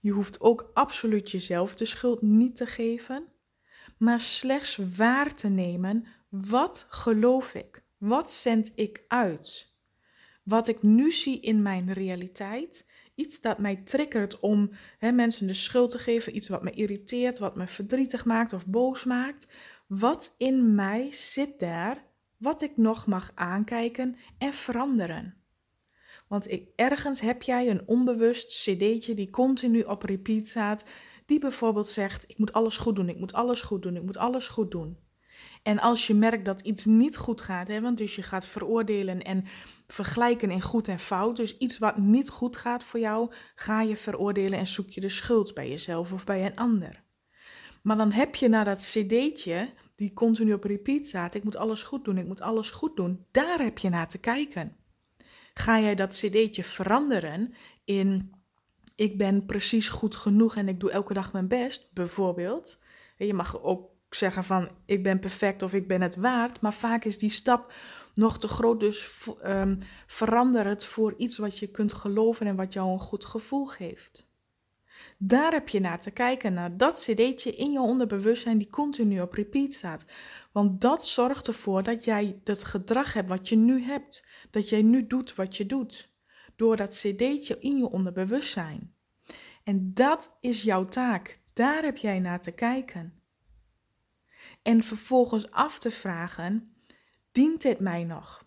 Je 0.00 0.10
hoeft 0.10 0.40
ook 0.40 0.70
absoluut 0.74 1.30
jezelf 1.30 1.74
de 1.74 1.84
schuld 1.84 2.22
niet 2.22 2.56
te 2.56 2.66
geven, 2.66 3.24
maar 3.98 4.20
slechts 4.20 4.78
waar 4.96 5.34
te 5.34 5.48
nemen 5.48 6.06
wat 6.28 6.86
geloof 6.88 7.54
ik, 7.54 7.82
wat 7.98 8.30
zend 8.30 8.72
ik 8.74 9.04
uit. 9.08 9.74
Wat 10.42 10.68
ik 10.68 10.82
nu 10.82 11.12
zie 11.12 11.40
in 11.40 11.62
mijn 11.62 11.92
realiteit, 11.92 12.86
iets 13.14 13.40
dat 13.40 13.58
mij 13.58 13.76
triggert 13.76 14.40
om 14.40 14.70
mensen 14.98 15.46
de 15.46 15.54
schuld 15.54 15.90
te 15.90 15.98
geven, 15.98 16.36
iets 16.36 16.48
wat 16.48 16.62
me 16.62 16.70
irriteert, 16.70 17.38
wat 17.38 17.56
me 17.56 17.66
verdrietig 17.66 18.24
maakt 18.24 18.52
of 18.52 18.66
boos 18.66 19.04
maakt. 19.04 19.46
Wat 19.86 20.34
in 20.38 20.74
mij 20.74 21.10
zit 21.10 21.58
daar, 21.58 22.04
wat 22.36 22.62
ik 22.62 22.76
nog 22.76 23.06
mag 23.06 23.32
aankijken 23.34 24.16
en 24.38 24.52
veranderen? 24.52 25.41
Want 26.32 26.50
ik, 26.50 26.68
ergens 26.76 27.20
heb 27.20 27.42
jij 27.42 27.70
een 27.70 27.82
onbewust 27.86 28.46
cd'tje 28.46 29.14
die 29.14 29.30
continu 29.30 29.82
op 29.82 30.02
repeat 30.02 30.46
staat, 30.46 30.84
die 31.26 31.38
bijvoorbeeld 31.38 31.88
zegt: 31.88 32.24
Ik 32.26 32.38
moet 32.38 32.52
alles 32.52 32.76
goed 32.76 32.96
doen, 32.96 33.08
ik 33.08 33.18
moet 33.18 33.32
alles 33.32 33.60
goed 33.60 33.82
doen, 33.82 33.96
ik 33.96 34.02
moet 34.02 34.16
alles 34.16 34.48
goed 34.48 34.70
doen. 34.70 34.98
En 35.62 35.78
als 35.78 36.06
je 36.06 36.14
merkt 36.14 36.44
dat 36.44 36.60
iets 36.60 36.84
niet 36.84 37.16
goed 37.16 37.40
gaat, 37.40 37.68
hè, 37.68 37.80
want 37.80 37.98
dus 37.98 38.14
je 38.14 38.22
gaat 38.22 38.46
veroordelen 38.46 39.22
en 39.22 39.44
vergelijken 39.86 40.50
in 40.50 40.62
goed 40.62 40.88
en 40.88 40.98
fout, 40.98 41.36
dus 41.36 41.58
iets 41.58 41.78
wat 41.78 41.96
niet 41.96 42.28
goed 42.28 42.56
gaat 42.56 42.84
voor 42.84 43.00
jou, 43.00 43.32
ga 43.54 43.82
je 43.82 43.96
veroordelen 43.96 44.58
en 44.58 44.66
zoek 44.66 44.90
je 44.90 45.00
de 45.00 45.08
schuld 45.08 45.54
bij 45.54 45.68
jezelf 45.68 46.12
of 46.12 46.24
bij 46.24 46.46
een 46.46 46.56
ander. 46.56 47.02
Maar 47.82 47.96
dan 47.96 48.12
heb 48.12 48.34
je 48.34 48.48
naar 48.48 48.64
dat 48.64 48.78
cd'tje, 48.78 49.68
die 49.94 50.12
continu 50.12 50.52
op 50.52 50.64
repeat 50.64 51.06
staat, 51.06 51.34
ik 51.34 51.44
moet 51.44 51.56
alles 51.56 51.82
goed 51.82 52.04
doen, 52.04 52.18
ik 52.18 52.26
moet 52.26 52.40
alles 52.40 52.70
goed 52.70 52.96
doen, 52.96 53.26
daar 53.30 53.58
heb 53.58 53.78
je 53.78 53.88
naar 53.88 54.08
te 54.08 54.18
kijken. 54.18 54.76
Ga 55.54 55.80
jij 55.80 55.94
dat 55.94 56.16
cd'tje 56.16 56.64
veranderen 56.64 57.54
in 57.84 58.34
ik 58.94 59.18
ben 59.18 59.46
precies 59.46 59.88
goed 59.88 60.16
genoeg 60.16 60.56
en 60.56 60.68
ik 60.68 60.80
doe 60.80 60.90
elke 60.90 61.14
dag 61.14 61.32
mijn 61.32 61.48
best, 61.48 61.90
bijvoorbeeld. 61.92 62.78
Je 63.16 63.34
mag 63.34 63.62
ook 63.62 63.90
zeggen 64.10 64.44
van 64.44 64.70
ik 64.86 65.02
ben 65.02 65.18
perfect 65.18 65.62
of 65.62 65.72
ik 65.72 65.88
ben 65.88 66.00
het 66.00 66.16
waard, 66.16 66.60
maar 66.60 66.74
vaak 66.74 67.04
is 67.04 67.18
die 67.18 67.30
stap 67.30 67.72
nog 68.14 68.38
te 68.38 68.48
groot, 68.48 68.80
dus 68.80 69.26
um, 69.44 69.78
verander 70.06 70.66
het 70.66 70.84
voor 70.84 71.14
iets 71.16 71.38
wat 71.38 71.58
je 71.58 71.66
kunt 71.66 71.92
geloven 71.92 72.46
en 72.46 72.56
wat 72.56 72.72
jou 72.72 72.90
een 72.90 72.98
goed 72.98 73.24
gevoel 73.24 73.66
geeft. 73.66 74.30
Daar 75.18 75.52
heb 75.52 75.68
je 75.68 75.80
naar 75.80 76.00
te 76.00 76.10
kijken, 76.10 76.52
naar 76.52 76.76
dat 76.76 76.98
cd'tje 76.98 77.54
in 77.54 77.72
je 77.72 77.80
onderbewustzijn 77.80 78.58
die 78.58 78.70
continu 78.70 79.20
op 79.20 79.32
repeat 79.32 79.72
staat. 79.72 80.04
Want 80.52 80.80
dat 80.80 81.06
zorgt 81.06 81.46
ervoor 81.46 81.82
dat 81.82 82.04
jij 82.04 82.40
het 82.44 82.64
gedrag 82.64 83.12
hebt 83.12 83.28
wat 83.28 83.48
je 83.48 83.56
nu 83.56 83.82
hebt. 83.82 84.26
Dat 84.50 84.68
jij 84.68 84.82
nu 84.82 85.06
doet 85.06 85.34
wat 85.34 85.56
je 85.56 85.66
doet. 85.66 86.10
Door 86.56 86.76
dat 86.76 86.94
cd'tje 86.94 87.56
in 87.58 87.76
je 87.78 87.88
onderbewustzijn. 87.88 88.94
En 89.64 89.94
dat 89.94 90.36
is 90.40 90.62
jouw 90.62 90.84
taak. 90.84 91.40
Daar 91.52 91.82
heb 91.82 91.96
jij 91.96 92.18
naar 92.18 92.40
te 92.40 92.52
kijken. 92.52 93.20
En 94.62 94.82
vervolgens 94.82 95.50
af 95.50 95.78
te 95.78 95.90
vragen: 95.90 96.74
dient 97.32 97.62
dit 97.62 97.80
mij 97.80 98.04
nog? 98.04 98.44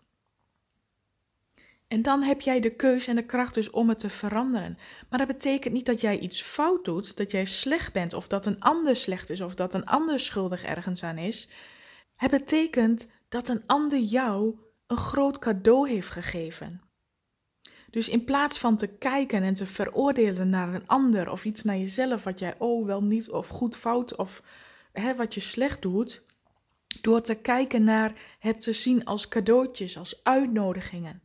En 1.87 2.01
dan 2.01 2.21
heb 2.21 2.41
jij 2.41 2.59
de 2.59 2.75
keuze 2.75 3.09
en 3.09 3.15
de 3.15 3.25
kracht 3.25 3.53
dus 3.53 3.69
om 3.69 3.89
het 3.89 3.99
te 3.99 4.09
veranderen. 4.09 4.77
Maar 5.09 5.19
dat 5.19 5.27
betekent 5.27 5.73
niet 5.73 5.85
dat 5.85 6.01
jij 6.01 6.19
iets 6.19 6.41
fout 6.41 6.85
doet, 6.85 7.17
dat 7.17 7.31
jij 7.31 7.45
slecht 7.45 7.93
bent, 7.93 8.13
of 8.13 8.27
dat 8.27 8.45
een 8.45 8.59
ander 8.59 8.95
slecht 8.95 9.29
is, 9.29 9.41
of 9.41 9.55
dat 9.55 9.73
een 9.73 9.85
ander 9.85 10.19
schuldig 10.19 10.63
ergens 10.63 11.03
aan 11.03 11.17
is. 11.17 11.49
Het 12.15 12.31
betekent 12.31 13.07
dat 13.29 13.47
een 13.47 13.63
ander 13.65 13.99
jou 13.99 14.59
een 14.87 14.97
groot 14.97 15.39
cadeau 15.39 15.89
heeft 15.89 16.09
gegeven. 16.09 16.81
Dus 17.89 18.09
in 18.09 18.23
plaats 18.23 18.59
van 18.59 18.77
te 18.77 18.87
kijken 18.87 19.43
en 19.43 19.53
te 19.53 19.65
veroordelen 19.65 20.49
naar 20.49 20.73
een 20.73 20.87
ander 20.87 21.31
of 21.31 21.45
iets 21.45 21.63
naar 21.63 21.77
jezelf 21.77 22.23
wat 22.23 22.39
jij 22.39 22.55
oh 22.57 22.85
wel 22.85 23.03
niet 23.03 23.29
of 23.29 23.47
goed 23.47 23.75
fout 23.75 24.15
of 24.15 24.43
hè, 24.91 25.15
wat 25.15 25.33
je 25.33 25.39
slecht 25.39 25.81
doet, 25.81 26.23
door 27.01 27.21
te 27.21 27.35
kijken 27.35 27.83
naar 27.83 28.13
het 28.39 28.61
te 28.61 28.73
zien 28.73 29.05
als 29.05 29.27
cadeautjes, 29.27 29.97
als 29.97 30.23
uitnodigingen. 30.23 31.21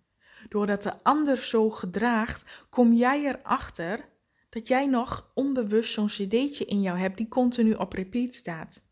Doordat 0.48 0.82
de 0.82 1.02
ander 1.02 1.36
zo 1.36 1.70
gedraagt, 1.70 2.66
kom 2.68 2.92
jij 2.92 3.24
erachter 3.24 4.08
dat 4.48 4.68
jij 4.68 4.86
nog 4.86 5.30
onbewust 5.34 5.92
zo'n 5.92 6.06
cd'tje 6.06 6.64
in 6.64 6.80
jou 6.80 6.98
hebt 6.98 7.16
die 7.16 7.28
continu 7.28 7.72
op 7.72 7.92
repeat 7.92 8.34
staat. 8.34 8.82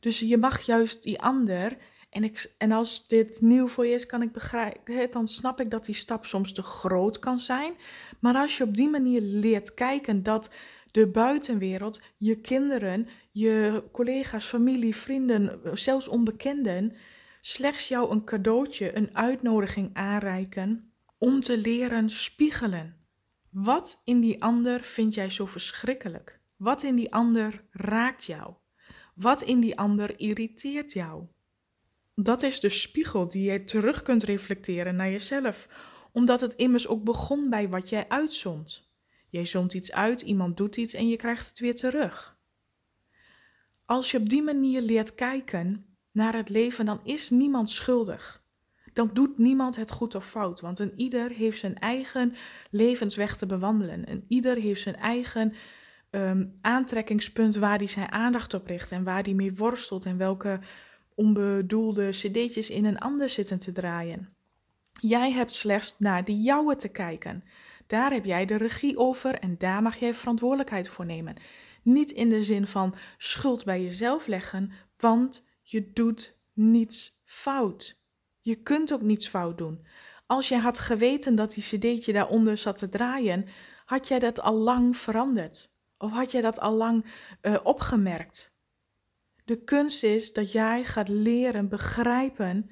Dus 0.00 0.20
je 0.20 0.36
mag 0.36 0.60
juist 0.60 1.02
die 1.02 1.20
ander, 1.20 1.76
en, 2.10 2.24
ik, 2.24 2.52
en 2.58 2.72
als 2.72 3.08
dit 3.08 3.40
nieuw 3.40 3.68
voor 3.68 3.86
je 3.86 3.94
is, 3.94 4.06
kan 4.06 4.22
ik 4.22 4.32
begrijpen, 4.32 5.10
dan 5.10 5.28
snap 5.28 5.60
ik 5.60 5.70
dat 5.70 5.84
die 5.84 5.94
stap 5.94 6.26
soms 6.26 6.52
te 6.52 6.62
groot 6.62 7.18
kan 7.18 7.38
zijn. 7.38 7.74
Maar 8.18 8.34
als 8.34 8.56
je 8.56 8.64
op 8.64 8.76
die 8.76 8.88
manier 8.88 9.20
leert 9.20 9.74
kijken 9.74 10.22
dat 10.22 10.50
de 10.90 11.06
buitenwereld, 11.06 12.00
je 12.16 12.40
kinderen, 12.40 13.08
je 13.30 13.84
collega's, 13.92 14.44
familie, 14.44 14.96
vrienden, 14.96 15.60
zelfs 15.78 16.08
onbekenden, 16.08 16.96
slechts 17.40 17.88
jou 17.88 18.10
een 18.10 18.24
cadeautje, 18.24 18.96
een 18.96 19.16
uitnodiging 19.16 19.90
aanreiken 19.92 20.92
om 21.18 21.40
te 21.40 21.58
leren 21.58 22.10
spiegelen. 22.10 22.96
Wat 23.50 24.00
in 24.04 24.20
die 24.20 24.42
ander 24.42 24.82
vind 24.82 25.14
jij 25.14 25.30
zo 25.30 25.46
verschrikkelijk? 25.46 26.40
Wat 26.56 26.82
in 26.82 26.96
die 26.96 27.12
ander 27.12 27.64
raakt 27.70 28.24
jou? 28.24 28.54
Wat 29.20 29.42
in 29.42 29.60
die 29.60 29.78
ander 29.78 30.18
irriteert 30.18 30.92
jou? 30.92 31.24
Dat 32.14 32.42
is 32.42 32.60
de 32.60 32.68
spiegel 32.68 33.28
die 33.28 33.42
jij 33.42 33.58
terug 33.58 34.02
kunt 34.02 34.22
reflecteren 34.22 34.96
naar 34.96 35.10
jezelf, 35.10 35.68
omdat 36.12 36.40
het 36.40 36.52
immers 36.52 36.86
ook 36.86 37.04
begon 37.04 37.50
bij 37.50 37.68
wat 37.68 37.88
jij 37.88 38.08
uitzond. 38.08 38.92
Jij 39.28 39.44
zond 39.44 39.74
iets 39.74 39.92
uit, 39.92 40.20
iemand 40.20 40.56
doet 40.56 40.76
iets 40.76 40.94
en 40.94 41.08
je 41.08 41.16
krijgt 41.16 41.48
het 41.48 41.58
weer 41.58 41.74
terug. 41.74 42.38
Als 43.84 44.10
je 44.10 44.18
op 44.18 44.28
die 44.28 44.42
manier 44.42 44.80
leert 44.80 45.14
kijken 45.14 45.96
naar 46.12 46.34
het 46.34 46.48
leven, 46.48 46.84
dan 46.84 47.00
is 47.04 47.30
niemand 47.30 47.70
schuldig. 47.70 48.44
Dan 48.92 49.10
doet 49.12 49.38
niemand 49.38 49.76
het 49.76 49.90
goed 49.90 50.14
of 50.14 50.26
fout, 50.26 50.60
want 50.60 50.78
een 50.78 50.92
ieder 50.96 51.30
heeft 51.30 51.58
zijn 51.58 51.78
eigen 51.78 52.34
levensweg 52.70 53.36
te 53.36 53.46
bewandelen. 53.46 54.06
En 54.06 54.24
ieder 54.28 54.56
heeft 54.56 54.82
zijn 54.82 54.96
eigen 54.96 55.54
Ehm, 56.10 56.46
aantrekkingspunt 56.60 57.56
waar 57.56 57.78
hij 57.78 57.86
zijn 57.86 58.12
aandacht 58.12 58.54
op 58.54 58.66
richt 58.66 58.90
en 58.90 59.04
waar 59.04 59.22
hij 59.22 59.32
mee 59.32 59.54
worstelt 59.54 60.04
en 60.04 60.16
welke 60.16 60.60
onbedoelde 61.14 62.08
cd'tjes 62.08 62.70
in 62.70 62.84
een 62.84 62.98
ander 62.98 63.28
zitten 63.28 63.58
te 63.58 63.72
draaien. 63.72 64.34
Jij 64.92 65.32
hebt 65.32 65.52
slechts 65.52 65.98
naar 65.98 66.24
de 66.24 66.40
jouwe 66.40 66.76
te 66.76 66.88
kijken. 66.88 67.44
Daar 67.86 68.12
heb 68.12 68.24
jij 68.24 68.46
de 68.46 68.56
regie 68.56 68.98
over 68.98 69.38
en 69.38 69.58
daar 69.58 69.82
mag 69.82 69.96
jij 69.96 70.14
verantwoordelijkheid 70.14 70.88
voor 70.88 71.06
nemen. 71.06 71.36
Niet 71.82 72.10
in 72.10 72.28
de 72.28 72.44
zin 72.44 72.66
van 72.66 72.94
schuld 73.18 73.64
bij 73.64 73.82
jezelf 73.82 74.26
leggen, 74.26 74.72
want 74.96 75.44
je 75.62 75.90
doet 75.92 76.38
niets 76.52 77.20
fout. 77.24 78.02
Je 78.40 78.54
kunt 78.54 78.92
ook 78.92 79.02
niets 79.02 79.28
fout 79.28 79.58
doen. 79.58 79.86
Als 80.26 80.48
je 80.48 80.56
had 80.56 80.78
geweten 80.78 81.34
dat 81.34 81.54
die 81.54 81.62
cd'tje 81.62 82.12
daaronder 82.12 82.56
zat 82.56 82.76
te 82.76 82.88
draaien, 82.88 83.46
had 83.84 84.08
jij 84.08 84.18
dat 84.18 84.40
al 84.40 84.54
lang 84.54 84.96
veranderd? 84.96 85.69
Of 86.02 86.12
had 86.12 86.32
jij 86.32 86.40
dat 86.40 86.60
al 86.60 86.72
lang 86.72 87.04
uh, 87.42 87.56
opgemerkt? 87.62 88.54
De 89.44 89.64
kunst 89.64 90.02
is 90.02 90.32
dat 90.32 90.52
jij 90.52 90.84
gaat 90.84 91.08
leren 91.08 91.68
begrijpen 91.68 92.70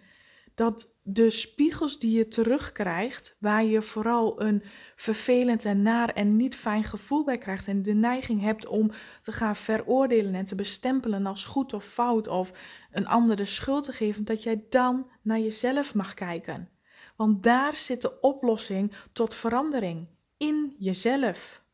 dat 0.54 0.94
de 1.02 1.30
spiegels 1.30 1.98
die 1.98 2.16
je 2.16 2.28
terugkrijgt, 2.28 3.36
waar 3.38 3.64
je 3.64 3.82
vooral 3.82 4.42
een 4.42 4.62
vervelend 4.96 5.64
en 5.64 5.82
naar 5.82 6.08
en 6.08 6.36
niet 6.36 6.56
fijn 6.56 6.84
gevoel 6.84 7.24
bij 7.24 7.38
krijgt 7.38 7.66
en 7.66 7.82
de 7.82 7.94
neiging 7.94 8.40
hebt 8.40 8.66
om 8.66 8.90
te 9.20 9.32
gaan 9.32 9.56
veroordelen 9.56 10.34
en 10.34 10.44
te 10.44 10.54
bestempelen 10.54 11.26
als 11.26 11.44
goed 11.44 11.72
of 11.72 11.84
fout 11.84 12.28
of 12.28 12.52
een 12.90 13.06
ander 13.06 13.36
de 13.36 13.44
schuld 13.44 13.84
te 13.84 13.92
geven, 13.92 14.24
dat 14.24 14.42
jij 14.42 14.64
dan 14.68 15.10
naar 15.22 15.38
jezelf 15.38 15.94
mag 15.94 16.14
kijken. 16.14 16.68
Want 17.16 17.42
daar 17.42 17.74
zit 17.74 18.00
de 18.00 18.20
oplossing 18.20 18.92
tot 19.12 19.34
verandering 19.34 20.08
in 20.36 20.74
jezelf. 20.78 21.66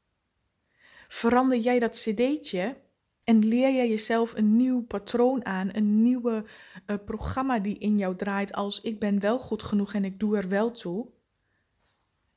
Verander 1.14 1.58
jij 1.58 1.78
dat 1.78 1.96
cd'tje 1.96 2.76
en 3.24 3.44
leer 3.44 3.74
jij 3.74 3.88
jezelf 3.88 4.34
een 4.36 4.56
nieuw 4.56 4.82
patroon 4.82 5.44
aan, 5.44 5.68
een 5.72 6.02
nieuwe 6.02 6.44
uh, 6.86 6.96
programma 7.04 7.58
die 7.58 7.78
in 7.78 7.96
jou 7.96 8.16
draait 8.16 8.52
als 8.52 8.80
ik 8.80 8.98
ben 8.98 9.20
wel 9.20 9.38
goed 9.38 9.62
genoeg 9.62 9.94
en 9.94 10.04
ik 10.04 10.18
doe 10.18 10.36
er 10.36 10.48
wel 10.48 10.70
toe. 10.70 11.08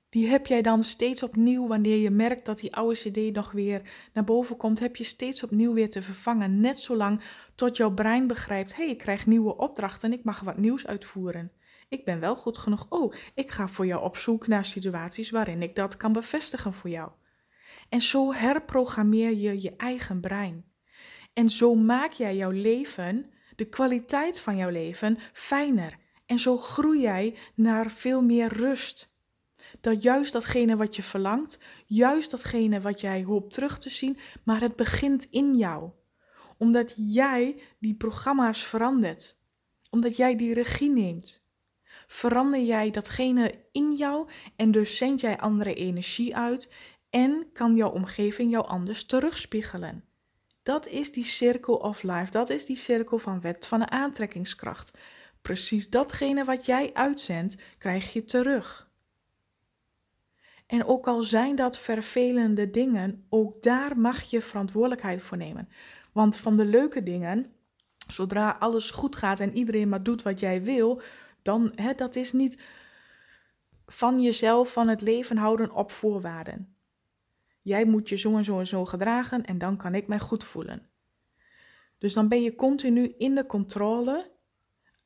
Die 0.10 0.28
heb 0.28 0.48
jij 0.48 0.62
dan 0.62 0.84
steeds 0.84 1.24
opnieuw 1.24 1.68
wanneer 1.68 1.98
je 1.98 2.10
merkt 2.10 2.46
dat 2.46 2.60
die 2.60 2.76
oude 2.76 2.96
cd 2.96 3.36
nog 3.36 3.52
weer 3.52 3.82
naar 4.14 4.24
boven 4.24 4.58
komt, 4.58 4.80
heb 4.80 4.96
je 4.96 5.04
steeds 5.04 5.44
opnieuw 5.44 5.74
weer 5.74 5.90
te 5.90 6.02
vervangen. 6.02 6.60
Net 6.60 6.80
zolang 6.80 7.22
tot 7.56 7.78
jouw 7.78 7.92
brein 7.92 8.28
begrijpt, 8.28 8.76
hé, 8.76 8.84
hey, 8.84 8.92
ik 8.92 8.98
krijg 8.98 9.26
nieuwe 9.26 9.58
opdrachten 9.58 10.12
en 10.12 10.18
ik 10.18 10.24
mag 10.24 10.40
wat 10.40 10.58
nieuws 10.58 10.88
uitvoeren. 10.88 11.52
Ik 11.90 12.06
ben 12.06 12.20
wel 12.20 12.36
goed 12.36 12.58
genoeg. 12.58 12.86
Oh, 12.90 13.14
ik 13.34 13.52
ga 13.52 13.68
voor 13.68 13.86
jou 13.86 14.04
op 14.04 14.18
zoek 14.18 14.48
naar 14.48 14.66
situaties 14.66 15.30
waarin 15.30 15.62
ik 15.62 15.76
dat 15.76 15.98
kan 15.98 16.14
bevestigen 16.14 16.74
voor 16.74 16.90
jou. 16.90 17.10
En 17.90 18.02
zo 18.02 18.34
herprogrammeer 18.34 19.34
je 19.34 19.62
je 19.62 19.76
eigen 19.76 20.22
brein. 20.22 20.66
En 21.34 21.50
zo 21.50 21.76
maak 21.76 22.12
jij 22.12 22.36
jouw 22.36 22.52
leven, 22.52 23.32
de 23.56 23.66
kwaliteit 23.66 24.40
van 24.40 24.58
jouw 24.58 24.70
leven, 24.70 25.18
fijner. 25.34 25.98
En 26.26 26.40
zo 26.40 26.58
groei 26.58 27.02
jij 27.02 27.36
naar 27.56 27.92
veel 27.92 28.22
meer 28.22 28.54
rust. 28.54 29.16
Dat 29.82 30.02
juist 30.02 30.34
datgene 30.34 30.76
wat 30.76 30.96
je 30.96 31.04
verlangt, 31.04 31.60
juist 31.86 32.32
datgene 32.32 32.82
wat 32.82 33.02
jij 33.02 33.24
hoopt 33.24 33.54
terug 33.54 33.78
te 33.78 33.90
zien, 33.90 34.18
maar 34.44 34.62
het 34.62 34.76
begint 34.76 35.28
in 35.30 35.56
jou. 35.56 35.92
Omdat 36.58 36.94
jij 36.96 37.62
die 37.80 37.96
programma's 37.96 38.64
verandert. 38.64 39.38
Omdat 39.90 40.16
jij 40.16 40.36
die 40.36 40.54
regie 40.54 40.90
neemt. 40.90 41.46
Verander 42.08 42.62
jij 42.62 42.92
datgene 42.92 43.66
in 43.72 43.94
jou 43.94 44.30
en 44.56 44.72
dus 44.72 44.98
zend 44.98 45.22
jij 45.22 45.38
andere 45.38 45.74
energie 45.74 46.36
uit 46.36 46.74
en 47.10 47.50
kan 47.54 47.76
jouw 47.76 47.90
omgeving 47.90 48.52
jou 48.52 48.68
anders 48.68 49.06
terugspiegelen. 49.06 50.04
Dat 50.64 50.88
is 50.88 51.12
die 51.12 51.26
circle 51.26 51.80
of 51.80 52.04
life, 52.04 52.32
dat 52.32 52.50
is 52.50 52.66
die 52.66 52.76
cirkel 52.76 53.20
van 53.20 53.42
wet 53.42 53.66
van 53.66 53.80
de 53.80 53.90
aantrekkingskracht. 53.90 54.98
Precies 55.42 55.90
datgene 55.90 56.44
wat 56.44 56.66
jij 56.66 56.94
uitzendt, 56.94 57.56
krijg 57.78 58.14
je 58.14 58.24
terug. 58.24 58.90
En 60.66 60.86
ook 60.86 61.08
al 61.08 61.22
zijn 61.22 61.56
dat 61.56 61.80
vervelende 61.80 62.70
dingen, 62.70 63.26
ook 63.30 63.64
daar 63.64 63.98
mag 63.98 64.22
je 64.22 64.42
verantwoordelijkheid 64.42 65.22
voor 65.22 65.38
nemen. 65.38 65.70
Want 66.12 66.38
van 66.38 66.58
de 66.58 66.66
leuke 66.66 67.04
dingen, 67.04 67.54
zodra 68.08 68.56
alles 68.60 68.92
goed 68.92 69.16
gaat 69.16 69.40
en 69.40 69.54
iedereen 69.54 69.90
maar 69.90 70.04
doet 70.04 70.22
wat 70.22 70.40
jij 70.40 70.64
wil, 70.64 71.02
dan 71.42 71.72
hè, 71.76 71.94
dat 71.94 72.16
is 72.16 72.32
niet 72.32 72.62
van 73.86 74.22
jezelf, 74.22 74.72
van 74.72 74.88
het 74.88 75.02
leven 75.02 75.38
houden 75.38 75.72
op 75.72 75.92
voorwaarden. 75.92 76.77
Jij 77.68 77.86
moet 77.86 78.10
je 78.10 78.16
zo 78.16 78.38
en 78.38 78.44
zo 78.44 78.60
en 78.60 78.68
zo 78.68 78.86
gedragen 78.86 79.46
en 79.46 79.58
dan 79.58 79.78
kan 79.78 79.96
ik 79.96 80.08
mij 80.08 80.20
goed 80.20 80.44
voelen. 80.44 80.90
Dus 81.98 82.14
dan 82.14 82.28
ben 82.28 82.42
je 82.42 82.56
continu 82.56 83.14
in 83.18 83.36
de 83.36 83.46
controle, 83.46 84.32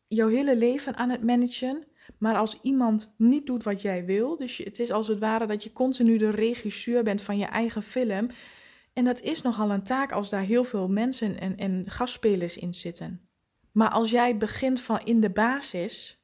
jouw 0.07 0.27
hele 0.27 0.57
leven 0.57 0.95
aan 0.95 1.09
het 1.09 1.23
managen. 1.23 1.85
Maar 2.17 2.35
als 2.35 2.59
iemand 2.61 3.13
niet 3.17 3.45
doet 3.45 3.63
wat 3.63 3.81
jij 3.81 4.05
wil, 4.05 4.37
dus 4.37 4.57
het 4.57 4.79
is 4.79 4.91
als 4.91 5.07
het 5.07 5.19
ware 5.19 5.45
dat 5.45 5.63
je 5.63 5.71
continu 5.71 6.17
de 6.17 6.29
regisseur 6.29 7.03
bent 7.03 7.21
van 7.21 7.37
je 7.37 7.45
eigen 7.45 7.83
film. 7.83 8.29
En 8.93 9.05
dat 9.05 9.21
is 9.21 9.41
nogal 9.41 9.71
een 9.71 9.83
taak 9.83 10.11
als 10.11 10.29
daar 10.29 10.43
heel 10.43 10.63
veel 10.63 10.87
mensen 10.87 11.39
en, 11.39 11.57
en 11.57 11.83
gastspelers 11.87 12.57
in 12.57 12.73
zitten. 12.73 13.29
Maar 13.71 13.89
als 13.89 14.09
jij 14.09 14.37
begint 14.37 14.81
van 14.81 14.99
in 15.03 15.21
de 15.21 15.29
basis, 15.29 16.23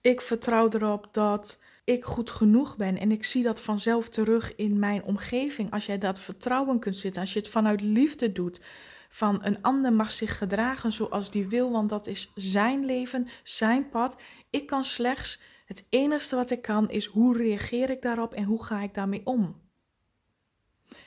ik 0.00 0.20
vertrouw 0.20 0.68
erop 0.68 1.08
dat 1.12 1.58
ik 1.86 2.04
goed 2.04 2.30
genoeg 2.30 2.76
ben 2.76 2.98
en 2.98 3.10
ik 3.10 3.24
zie 3.24 3.42
dat 3.42 3.60
vanzelf 3.60 4.08
terug 4.08 4.54
in 4.56 4.78
mijn 4.78 5.02
omgeving. 5.02 5.70
Als 5.70 5.86
jij 5.86 5.98
dat 5.98 6.20
vertrouwen 6.20 6.78
kunt 6.78 6.96
zitten, 6.96 7.20
als 7.20 7.32
je 7.32 7.38
het 7.38 7.48
vanuit 7.48 7.80
liefde 7.80 8.32
doet, 8.32 8.60
van 9.08 9.44
een 9.44 9.62
ander 9.62 9.92
mag 9.92 10.10
zich 10.10 10.38
gedragen 10.38 10.92
zoals 10.92 11.30
die 11.30 11.46
wil, 11.46 11.70
want 11.70 11.88
dat 11.88 12.06
is 12.06 12.32
zijn 12.34 12.84
leven, 12.84 13.28
zijn 13.42 13.88
pad. 13.88 14.16
Ik 14.50 14.66
kan 14.66 14.84
slechts, 14.84 15.40
het 15.64 15.86
enige 15.90 16.36
wat 16.36 16.50
ik 16.50 16.62
kan 16.62 16.90
is 16.90 17.06
hoe 17.06 17.36
reageer 17.36 17.90
ik 17.90 18.02
daarop 18.02 18.34
en 18.34 18.44
hoe 18.44 18.64
ga 18.64 18.80
ik 18.82 18.94
daarmee 18.94 19.22
om. 19.24 19.60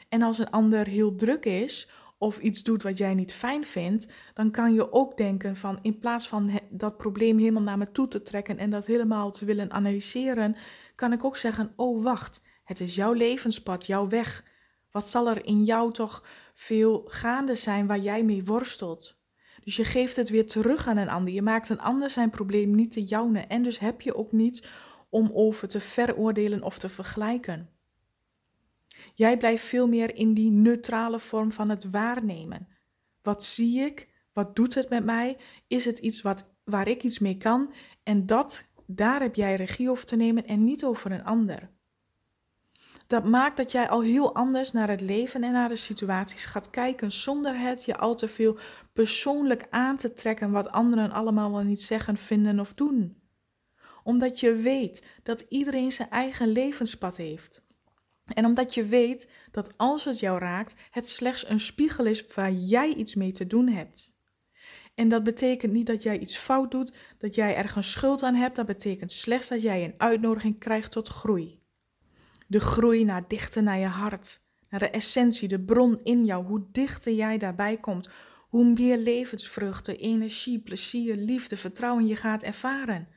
En 0.10 0.22
als 0.22 0.38
een 0.38 0.50
ander 0.50 0.88
heel 0.88 1.16
druk 1.16 1.46
is 1.46 1.90
of 2.20 2.40
iets 2.40 2.64
doet 2.64 2.84
wat 2.84 2.98
jij 2.98 3.14
niet 3.14 3.34
fijn 3.34 3.66
vindt, 3.66 4.08
dan 4.34 4.52
kan 4.52 4.74
je 4.74 4.92
ook 4.92 5.18
denken 5.18 5.56
van 5.56 5.80
in 5.82 6.00
plaats 6.00 6.28
van 6.28 6.60
dat 6.70 6.98
probleem 6.98 7.38
helemaal 7.38 7.64
naar 7.64 7.78
me 7.78 7.92
toe 7.92 8.08
te 8.08 8.22
trekken 8.22 8.58
en 8.58 8.70
dat 8.70 8.86
helemaal 8.86 9.32
te 9.32 9.46
willen 9.46 9.72
analyseren, 9.72 10.56
kan 10.96 11.14
ik 11.14 11.24
ook 11.24 11.38
zeggen: 11.38 11.74
"Oh, 11.76 12.04
wacht, 12.04 12.42
het 12.64 12.80
is 12.80 12.96
jouw 12.96 13.14
levenspad, 13.14 13.86
jouw 13.86 14.08
weg. 14.08 14.44
Wat 14.92 15.08
zal 15.08 15.30
er 15.30 15.46
in 15.46 15.64
jou 15.64 15.94
toch 15.94 16.24
veel 16.54 17.04
gaande 17.06 17.56
zijn 17.56 17.88
waar 17.88 18.00
jij 18.00 18.24
mee 18.24 18.44
worstelt?" 18.44 19.18
Dus 19.64 19.76
je 19.76 19.86
geeft 19.86 20.16
het 20.16 20.30
weer 20.30 20.48
terug 20.48 20.88
aan 20.88 20.98
een 20.98 21.10
ander. 21.10 21.34
Je 21.34 21.42
maakt 21.42 21.70
een 21.70 21.82
ander 21.82 22.10
zijn 22.10 22.30
probleem 22.30 22.76
niet 22.76 22.92
te 22.92 23.04
jouwe 23.04 23.40
en 23.40 23.64
dus 23.64 23.80
heb 23.80 24.02
je 24.02 24.16
ook 24.16 24.32
niets 24.32 24.64
om 25.10 25.32
over 25.34 25.68
te 25.68 25.80
veroordelen 25.80 26.64
of 26.64 26.80
te 26.80 26.90
vergelijken. 26.90 27.79
Jij 29.14 29.38
blijft 29.38 29.64
veel 29.64 29.88
meer 29.88 30.16
in 30.16 30.34
die 30.34 30.52
neutrale 30.52 31.20
vorm 31.20 31.52
van 31.52 31.70
het 31.70 31.90
waarnemen. 31.90 32.68
Wat 33.22 33.44
zie 33.44 33.80
ik? 33.80 34.08
Wat 34.34 34.56
doet 34.56 34.74
het 34.74 34.90
met 34.90 35.06
mij? 35.06 35.38
Is 35.68 35.86
het 35.86 36.00
iets 36.00 36.22
wat, 36.22 36.50
waar 36.64 36.88
ik 36.88 37.04
iets 37.04 37.20
mee 37.20 37.38
kan? 37.38 37.74
En 38.04 38.26
dat, 38.26 38.66
daar 38.86 39.22
heb 39.22 39.36
jij 39.36 39.56
regie 39.56 39.90
over 39.90 40.06
te 40.06 40.16
nemen 40.16 40.46
en 40.46 40.64
niet 40.64 40.84
over 40.84 41.12
een 41.12 41.24
ander. 41.24 41.70
Dat 43.10 43.26
maakt 43.26 43.58
dat 43.58 43.72
jij 43.72 43.90
al 43.90 44.02
heel 44.02 44.36
anders 44.36 44.72
naar 44.72 44.90
het 44.90 45.02
leven 45.02 45.44
en 45.44 45.52
naar 45.52 45.70
de 45.70 45.76
situaties 45.76 46.46
gaat 46.46 46.70
kijken, 46.70 47.12
zonder 47.12 47.60
het 47.60 47.86
je 47.86 47.98
al 47.98 48.16
te 48.16 48.28
veel 48.28 48.58
persoonlijk 48.94 49.68
aan 49.70 49.98
te 49.98 50.14
trekken 50.14 50.52
wat 50.52 50.72
anderen 50.72 51.12
allemaal 51.12 51.52
wel 51.52 51.64
niet 51.64 51.82
zeggen, 51.82 52.18
vinden 52.18 52.60
of 52.60 52.74
doen. 52.74 53.22
Omdat 54.04 54.40
je 54.40 54.56
weet 54.56 55.06
dat 55.24 55.46
iedereen 55.48 55.92
zijn 55.92 56.10
eigen 56.10 56.48
levenspad 56.48 57.18
heeft. 57.18 57.64
En 58.34 58.46
omdat 58.46 58.74
je 58.74 58.86
weet 58.86 59.30
dat 59.52 59.74
als 59.78 60.06
het 60.06 60.20
jou 60.20 60.40
raakt, 60.40 60.76
het 60.92 61.08
slechts 61.08 61.50
een 61.50 61.60
spiegel 61.60 62.06
is 62.06 62.28
waar 62.36 62.52
jij 62.52 62.94
iets 62.94 63.16
mee 63.16 63.32
te 63.32 63.48
doen 63.48 63.68
hebt. 63.68 64.14
En 64.96 65.10
dat 65.10 65.24
betekent 65.24 65.74
niet 65.74 65.88
dat 65.88 66.04
jij 66.04 66.20
iets 66.20 66.38
fout 66.38 66.72
doet, 66.72 66.94
dat 67.18 67.36
jij 67.36 67.56
ergens 67.56 67.92
schuld 67.92 68.24
aan 68.24 68.36
hebt. 68.36 68.56
Dat 68.56 68.66
betekent 68.66 69.12
slechts 69.12 69.48
dat 69.48 69.62
jij 69.62 69.84
een 69.84 69.94
uitnodiging 69.98 70.60
krijgt 70.60 70.92
tot 70.92 71.08
groei. 71.08 71.60
De 72.48 72.60
groei 72.60 73.04
naar 73.04 73.28
dichter 73.28 73.64
naar 73.64 73.78
je 73.78 73.86
hart, 73.86 74.42
naar 74.70 74.80
de 74.80 74.90
essentie, 74.90 75.48
de 75.48 75.60
bron 75.60 76.00
in 76.04 76.26
jou. 76.26 76.46
Hoe 76.46 76.66
dichter 76.72 77.14
jij 77.14 77.38
daarbij 77.38 77.78
komt, 77.78 78.10
hoe 78.50 78.74
meer 78.74 78.98
levensvruchten, 78.98 79.98
energie, 79.98 80.60
plezier, 80.60 81.16
liefde, 81.16 81.58
vertrouwen 81.58 82.08
je 82.08 82.16
gaat 82.16 82.44
ervaren. 82.44 83.08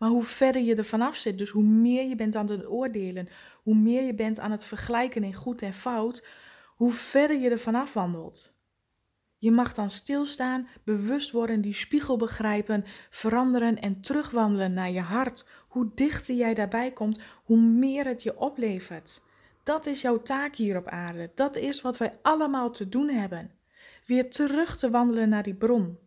Maar 0.00 0.10
hoe 0.10 0.24
verder 0.24 0.62
je 0.62 0.74
er 0.74 0.84
vanaf 0.84 1.16
zit, 1.16 1.38
dus 1.38 1.50
hoe 1.50 1.62
meer 1.62 2.08
je 2.08 2.14
bent 2.14 2.36
aan 2.36 2.50
het 2.50 2.66
oordelen, 2.66 3.28
hoe 3.62 3.74
meer 3.74 4.02
je 4.02 4.14
bent 4.14 4.38
aan 4.38 4.50
het 4.50 4.64
vergelijken 4.64 5.24
in 5.24 5.34
goed 5.34 5.62
en 5.62 5.72
fout, 5.72 6.26
hoe 6.66 6.92
verder 6.92 7.38
je 7.38 7.50
er 7.50 7.58
vanaf 7.58 7.92
wandelt. 7.92 8.54
Je 9.38 9.50
mag 9.50 9.74
dan 9.74 9.90
stilstaan, 9.90 10.68
bewust 10.84 11.30
worden, 11.30 11.60
die 11.60 11.74
spiegel 11.74 12.16
begrijpen, 12.16 12.84
veranderen 13.10 13.80
en 13.80 14.00
terugwandelen 14.00 14.72
naar 14.72 14.90
je 14.90 15.00
hart. 15.00 15.46
Hoe 15.68 15.90
dichter 15.94 16.34
jij 16.34 16.54
daarbij 16.54 16.92
komt, 16.92 17.20
hoe 17.44 17.60
meer 17.60 18.06
het 18.06 18.22
je 18.22 18.38
oplevert. 18.38 19.22
Dat 19.62 19.86
is 19.86 20.00
jouw 20.00 20.22
taak 20.22 20.54
hier 20.54 20.76
op 20.76 20.86
aarde. 20.86 21.30
Dat 21.34 21.56
is 21.56 21.80
wat 21.80 21.98
wij 21.98 22.18
allemaal 22.22 22.70
te 22.70 22.88
doen 22.88 23.08
hebben. 23.08 23.52
Weer 24.06 24.30
terug 24.30 24.76
te 24.76 24.90
wandelen 24.90 25.28
naar 25.28 25.42
die 25.42 25.54
bron. 25.54 25.98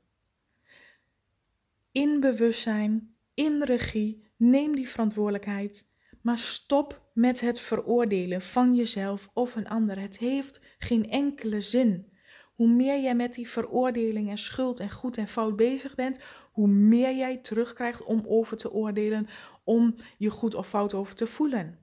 In 1.91 2.19
bewustzijn, 2.19 3.12
in 3.33 3.63
regie, 3.63 4.23
neem 4.37 4.75
die 4.75 4.89
verantwoordelijkheid 4.89 5.85
Maar 6.21 6.37
stop 6.37 7.09
met 7.13 7.39
het 7.39 7.59
veroordelen 7.59 8.41
van 8.41 8.75
jezelf 8.75 9.29
of 9.33 9.55
een 9.55 9.67
ander. 9.67 9.99
Het 9.99 10.17
heeft 10.17 10.61
geen 10.77 11.09
enkele 11.09 11.61
zin. 11.61 12.11
Hoe 12.55 12.67
meer 12.67 13.01
jij 13.01 13.15
met 13.15 13.33
die 13.33 13.49
veroordeling 13.49 14.29
en 14.29 14.37
schuld 14.37 14.79
en 14.79 14.91
goed 14.91 15.17
en 15.17 15.27
fout 15.27 15.55
bezig 15.55 15.95
bent, 15.95 16.19
hoe 16.51 16.67
meer 16.67 17.15
jij 17.15 17.37
terugkrijgt 17.37 18.03
om 18.03 18.23
over 18.27 18.57
te 18.57 18.71
oordelen, 18.71 19.27
om 19.63 19.95
je 20.17 20.29
goed 20.29 20.55
of 20.55 20.67
fout 20.67 20.93
over 20.93 21.15
te 21.15 21.27
voelen. 21.27 21.79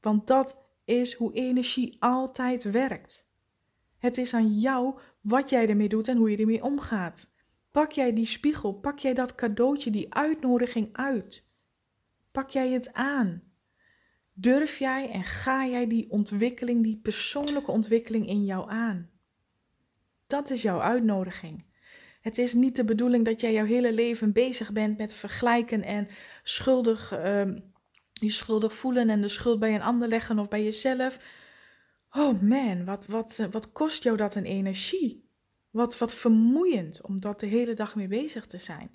Want 0.00 0.26
dat 0.26 0.58
is 0.84 1.14
hoe 1.14 1.32
energie 1.32 1.96
altijd 1.98 2.62
werkt. 2.62 3.28
Het 3.98 4.18
is 4.18 4.34
aan 4.34 4.58
jou 4.58 4.98
wat 5.20 5.50
jij 5.50 5.68
ermee 5.68 5.88
doet 5.88 6.08
en 6.08 6.16
hoe 6.16 6.30
je 6.30 6.36
ermee 6.36 6.64
omgaat. 6.64 7.30
Pak 7.76 7.92
jij 7.92 8.12
die 8.12 8.26
spiegel, 8.26 8.72
pak 8.72 8.98
jij 8.98 9.14
dat 9.14 9.34
cadeautje, 9.34 9.90
die 9.90 10.14
uitnodiging 10.14 10.88
uit. 10.92 11.50
Pak 12.32 12.50
jij 12.50 12.70
het 12.70 12.92
aan. 12.92 13.42
Durf 14.32 14.78
jij 14.78 15.10
en 15.10 15.24
ga 15.24 15.66
jij 15.66 15.86
die 15.86 16.10
ontwikkeling, 16.10 16.82
die 16.82 17.00
persoonlijke 17.02 17.70
ontwikkeling 17.70 18.28
in 18.28 18.44
jou 18.44 18.70
aan? 18.70 19.10
Dat 20.26 20.50
is 20.50 20.62
jouw 20.62 20.80
uitnodiging. 20.80 21.64
Het 22.20 22.38
is 22.38 22.54
niet 22.54 22.76
de 22.76 22.84
bedoeling 22.84 23.24
dat 23.24 23.40
jij 23.40 23.52
jouw 23.52 23.66
hele 23.66 23.92
leven 23.92 24.32
bezig 24.32 24.72
bent 24.72 24.98
met 24.98 25.14
vergelijken 25.14 25.82
en 25.82 26.08
schuldig, 26.42 27.12
uh, 27.12 27.44
je 28.12 28.30
schuldig 28.30 28.74
voelen 28.74 29.08
en 29.08 29.20
de 29.20 29.28
schuld 29.28 29.58
bij 29.58 29.74
een 29.74 29.82
ander 29.82 30.08
leggen 30.08 30.38
of 30.38 30.48
bij 30.48 30.64
jezelf. 30.64 31.18
Oh 32.10 32.40
man, 32.40 32.84
wat, 32.84 33.06
wat, 33.06 33.48
wat 33.50 33.72
kost 33.72 34.02
jou 34.02 34.16
dat 34.16 34.34
een 34.34 34.44
energie? 34.44 35.25
Wat, 35.76 35.98
wat 35.98 36.14
vermoeiend 36.14 37.02
om 37.02 37.20
dat 37.20 37.40
de 37.40 37.46
hele 37.46 37.74
dag 37.74 37.94
mee 37.94 38.08
bezig 38.08 38.46
te 38.46 38.58
zijn. 38.58 38.94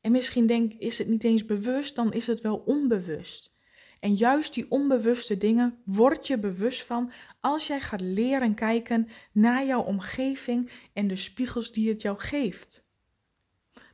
En 0.00 0.12
misschien 0.12 0.46
denk 0.46 0.72
is 0.72 0.98
het 0.98 1.08
niet 1.08 1.24
eens 1.24 1.44
bewust, 1.44 1.94
dan 1.94 2.12
is 2.12 2.26
het 2.26 2.40
wel 2.40 2.56
onbewust. 2.56 3.56
En 4.00 4.14
juist 4.14 4.54
die 4.54 4.70
onbewuste 4.70 5.36
dingen 5.36 5.78
word 5.84 6.26
je 6.26 6.38
bewust 6.38 6.82
van 6.82 7.12
als 7.40 7.66
jij 7.66 7.80
gaat 7.80 8.00
leren 8.00 8.54
kijken 8.54 9.08
naar 9.32 9.66
jouw 9.66 9.82
omgeving 9.82 10.70
en 10.92 11.08
de 11.08 11.16
spiegels 11.16 11.72
die 11.72 11.88
het 11.88 12.02
jou 12.02 12.18
geeft. 12.18 12.84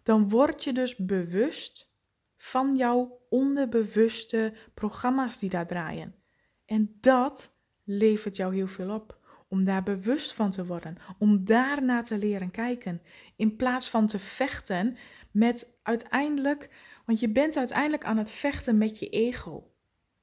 Dan 0.02 0.28
word 0.28 0.64
je 0.64 0.72
dus 0.72 0.96
bewust 0.96 1.92
van 2.36 2.76
jouw 2.76 3.20
onderbewuste 3.28 4.54
programma's 4.74 5.38
die 5.38 5.50
daar 5.50 5.66
draaien. 5.66 6.14
En 6.64 6.96
dat 7.00 7.52
levert 7.84 8.36
jou 8.36 8.54
heel 8.54 8.68
veel 8.68 8.90
op. 8.90 9.19
Om 9.52 9.64
daar 9.64 9.82
bewust 9.82 10.32
van 10.32 10.50
te 10.50 10.66
worden, 10.66 10.96
om 11.18 11.44
daarna 11.44 12.02
te 12.02 12.18
leren 12.18 12.50
kijken. 12.50 13.02
In 13.36 13.56
plaats 13.56 13.90
van 13.90 14.06
te 14.06 14.18
vechten 14.18 14.96
met 15.30 15.70
uiteindelijk, 15.82 16.70
want 17.06 17.20
je 17.20 17.28
bent 17.28 17.56
uiteindelijk 17.56 18.04
aan 18.04 18.16
het 18.16 18.30
vechten 18.30 18.78
met 18.78 18.98
je 18.98 19.08
ego. 19.08 19.72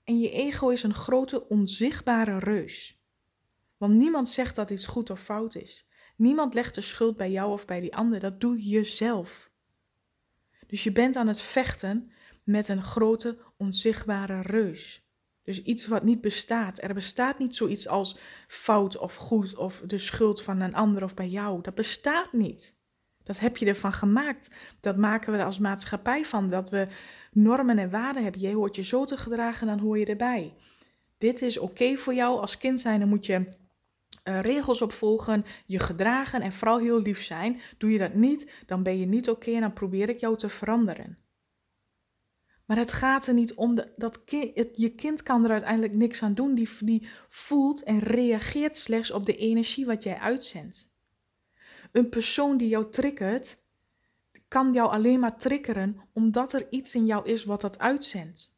En 0.03 0.19
je 0.19 0.31
ego 0.31 0.69
is 0.69 0.83
een 0.83 0.93
grote 0.93 1.47
onzichtbare 1.47 2.39
reus. 2.39 3.01
Want 3.77 3.93
niemand 3.93 4.29
zegt 4.29 4.55
dat 4.55 4.69
iets 4.69 4.87
goed 4.87 5.09
of 5.09 5.19
fout 5.19 5.55
is. 5.55 5.87
Niemand 6.15 6.53
legt 6.53 6.75
de 6.75 6.81
schuld 6.81 7.17
bij 7.17 7.31
jou 7.31 7.51
of 7.51 7.65
bij 7.65 7.79
die 7.79 7.95
ander. 7.95 8.19
Dat 8.19 8.41
doe 8.41 8.69
je 8.69 8.83
zelf. 8.83 9.51
Dus 10.67 10.83
je 10.83 10.91
bent 10.91 11.15
aan 11.15 11.27
het 11.27 11.41
vechten 11.41 12.11
met 12.43 12.67
een 12.67 12.83
grote 12.83 13.37
onzichtbare 13.57 14.41
reus. 14.41 15.06
Dus 15.47 15.61
iets 15.63 15.87
wat 15.87 16.03
niet 16.03 16.21
bestaat. 16.21 16.81
Er 16.81 16.93
bestaat 16.93 17.39
niet 17.39 17.55
zoiets 17.55 17.87
als 17.87 18.17
fout 18.47 18.97
of 18.97 19.15
goed 19.15 19.55
of 19.55 19.81
de 19.85 19.97
schuld 19.97 20.41
van 20.41 20.61
een 20.61 20.75
ander 20.75 21.03
of 21.03 21.13
bij 21.13 21.27
jou. 21.27 21.61
Dat 21.61 21.75
bestaat 21.75 22.33
niet. 22.33 22.75
Dat 23.23 23.39
heb 23.39 23.57
je 23.57 23.65
ervan 23.65 23.93
gemaakt. 23.93 24.49
Dat 24.79 24.97
maken 24.97 25.31
we 25.31 25.37
er 25.37 25.45
als 25.45 25.59
maatschappij 25.59 26.25
van. 26.25 26.49
Dat 26.49 26.69
we 26.69 26.87
normen 27.31 27.77
en 27.77 27.89
waarden 27.89 28.23
hebben. 28.23 28.41
Jij 28.41 28.53
hoort 28.53 28.75
je 28.75 28.83
zo 28.83 29.05
te 29.05 29.17
gedragen, 29.17 29.67
dan 29.67 29.79
hoor 29.79 29.97
je 29.97 30.05
erbij. 30.05 30.53
Dit 31.17 31.41
is 31.41 31.57
oké 31.57 31.95
voor 31.95 32.13
jou. 32.13 32.39
Als 32.39 32.57
kind 32.57 32.79
zijn, 32.79 32.99
dan 32.99 33.09
moet 33.09 33.25
je 33.25 33.35
uh, 34.23 34.41
regels 34.41 34.81
opvolgen, 34.81 35.45
je 35.65 35.79
gedragen 35.79 36.41
en 36.41 36.51
vooral 36.51 36.79
heel 36.79 37.01
lief 37.01 37.21
zijn. 37.23 37.61
Doe 37.77 37.91
je 37.91 37.97
dat 37.97 38.13
niet, 38.13 38.51
dan 38.65 38.83
ben 38.83 38.99
je 38.99 39.05
niet 39.05 39.29
oké 39.29 39.51
en 39.51 39.61
dan 39.61 39.73
probeer 39.73 40.09
ik 40.09 40.19
jou 40.19 40.37
te 40.37 40.49
veranderen. 40.49 41.26
Maar 42.67 42.77
het 42.77 42.91
gaat 42.91 43.27
er 43.27 43.33
niet 43.33 43.53
om, 43.53 43.75
de, 43.75 43.93
dat 43.95 44.21
je 44.73 44.93
kind 44.95 45.23
kan 45.23 45.43
er 45.43 45.51
uiteindelijk 45.51 45.93
niks 45.93 46.23
aan 46.23 46.33
doen. 46.33 46.55
Die, 46.55 46.69
die 46.79 47.07
voelt 47.29 47.83
en 47.83 47.99
reageert 47.99 48.75
slechts 48.75 49.11
op 49.11 49.25
de 49.25 49.35
energie 49.35 49.85
wat 49.85 50.03
jij 50.03 50.17
uitzendt. 50.17 50.89
Een 51.91 52.09
persoon 52.09 52.57
die 52.57 52.67
jou 52.67 52.91
triggert, 52.91 53.57
kan 54.47 54.73
jou 54.73 54.91
alleen 54.91 55.19
maar 55.19 55.37
triggeren 55.37 56.01
omdat 56.13 56.53
er 56.53 56.67
iets 56.69 56.95
in 56.95 57.05
jou 57.05 57.29
is 57.29 57.43
wat 57.43 57.61
dat 57.61 57.79
uitzendt. 57.79 58.55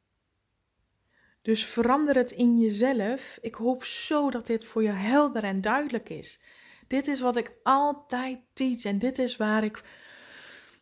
Dus 1.41 1.65
verander 1.65 2.15
het 2.15 2.32
in 2.32 2.60
jezelf. 2.60 3.38
Ik 3.41 3.56
hoop 3.56 3.84
zo 3.84 4.30
dat 4.30 4.45
dit 4.45 4.65
voor 4.65 4.84
je 4.84 4.89
helder 4.89 5.43
en 5.43 5.62
duidelijk 5.62 6.10
is. 6.10 6.41
Dit 6.88 7.08
is 7.08 7.19
wat 7.19 7.36
ik 7.36 7.54
altijd 7.63 8.39
teach 8.54 8.84
en 8.84 9.00
dit 9.00 9.19
is 9.19 9.38
waar 9.38 9.63
ik 9.63 9.84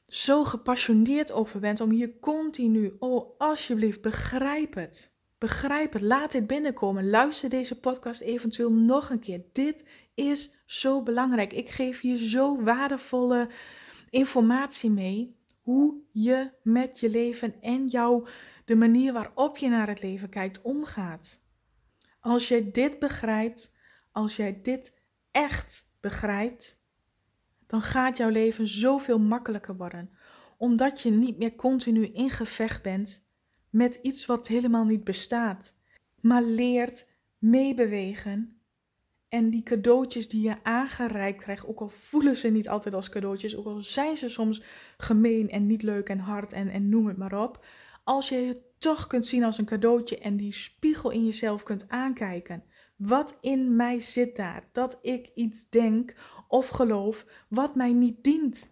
zo 0.07 0.43
gepassioneerd 0.43 1.31
over 1.31 1.59
ben 1.59 1.81
om 1.81 1.89
hier 1.89 2.19
continu, 2.19 2.95
oh 2.99 3.39
alsjeblieft, 3.39 4.01
begrijp 4.01 4.73
het. 4.73 5.11
Begrijp 5.37 5.93
het, 5.93 6.01
laat 6.01 6.31
dit 6.31 6.47
binnenkomen. 6.47 7.09
Luister 7.09 7.49
deze 7.49 7.79
podcast 7.79 8.21
eventueel 8.21 8.71
nog 8.71 9.09
een 9.09 9.19
keer. 9.19 9.43
Dit 9.53 9.83
is 10.15 10.55
zo 10.65 11.03
belangrijk. 11.03 11.53
Ik 11.53 11.69
geef 11.69 11.99
hier 11.99 12.17
zo 12.17 12.61
waardevolle 12.61 13.49
informatie 14.09 14.89
mee 14.89 15.35
hoe 15.61 15.95
je 16.11 16.51
met 16.63 16.99
je 16.99 17.09
leven 17.09 17.61
en 17.61 17.87
jouw, 17.87 18.27
de 18.65 18.75
manier 18.75 19.13
waarop 19.13 19.57
je 19.57 19.69
naar 19.69 19.87
het 19.87 20.01
leven 20.01 20.29
kijkt 20.29 20.61
omgaat. 20.61 21.39
Als 22.19 22.47
jij 22.47 22.71
dit 22.71 22.99
begrijpt, 22.99 23.73
als 24.11 24.35
jij 24.35 24.59
dit 24.61 24.93
echt 25.31 25.89
begrijpt, 25.99 26.79
dan 27.67 27.81
gaat 27.81 28.17
jouw 28.17 28.29
leven 28.29 28.67
zoveel 28.67 29.19
makkelijker 29.19 29.77
worden. 29.77 30.09
Omdat 30.57 31.01
je 31.01 31.11
niet 31.11 31.37
meer 31.37 31.55
continu 31.55 32.05
in 32.05 32.29
gevecht 32.29 32.81
bent 32.81 33.25
met 33.69 33.99
iets 34.01 34.25
wat 34.25 34.47
helemaal 34.47 34.85
niet 34.85 35.03
bestaat, 35.03 35.73
maar 36.19 36.43
leert 36.43 37.07
meebewegen 37.37 38.61
en 39.29 39.49
die 39.49 39.63
cadeautjes 39.63 40.29
die 40.29 40.41
je 40.41 40.63
aangereikt 40.63 41.41
krijgt, 41.43 41.67
ook 41.67 41.79
al 41.79 41.89
voelen 41.89 42.37
ze 42.37 42.47
niet 42.47 42.69
altijd 42.69 42.93
als 42.93 43.09
cadeautjes, 43.09 43.55
ook 43.55 43.65
al 43.65 43.81
zijn 43.81 44.17
ze 44.17 44.29
soms 44.29 44.61
gemeen 44.97 45.49
en 45.49 45.65
niet 45.65 45.81
leuk 45.81 46.09
en 46.09 46.19
hard 46.19 46.53
en, 46.53 46.69
en 46.69 46.89
noem 46.89 47.07
het 47.07 47.17
maar 47.17 47.43
op. 47.43 47.65
Als 48.03 48.29
je 48.29 48.35
het 48.35 48.57
toch 48.77 49.07
kunt 49.07 49.25
zien 49.25 49.43
als 49.43 49.57
een 49.57 49.65
cadeautje 49.65 50.17
en 50.17 50.37
die 50.37 50.53
spiegel 50.53 51.09
in 51.09 51.25
jezelf 51.25 51.63
kunt 51.63 51.89
aankijken. 51.89 52.63
Wat 52.95 53.37
in 53.41 53.75
mij 53.75 53.99
zit 53.99 54.35
daar? 54.35 54.69
Dat 54.71 54.99
ik 55.01 55.31
iets 55.33 55.69
denk 55.69 56.15
of 56.47 56.67
geloof 56.67 57.25
wat 57.47 57.75
mij 57.75 57.93
niet 57.93 58.23
dient. 58.23 58.69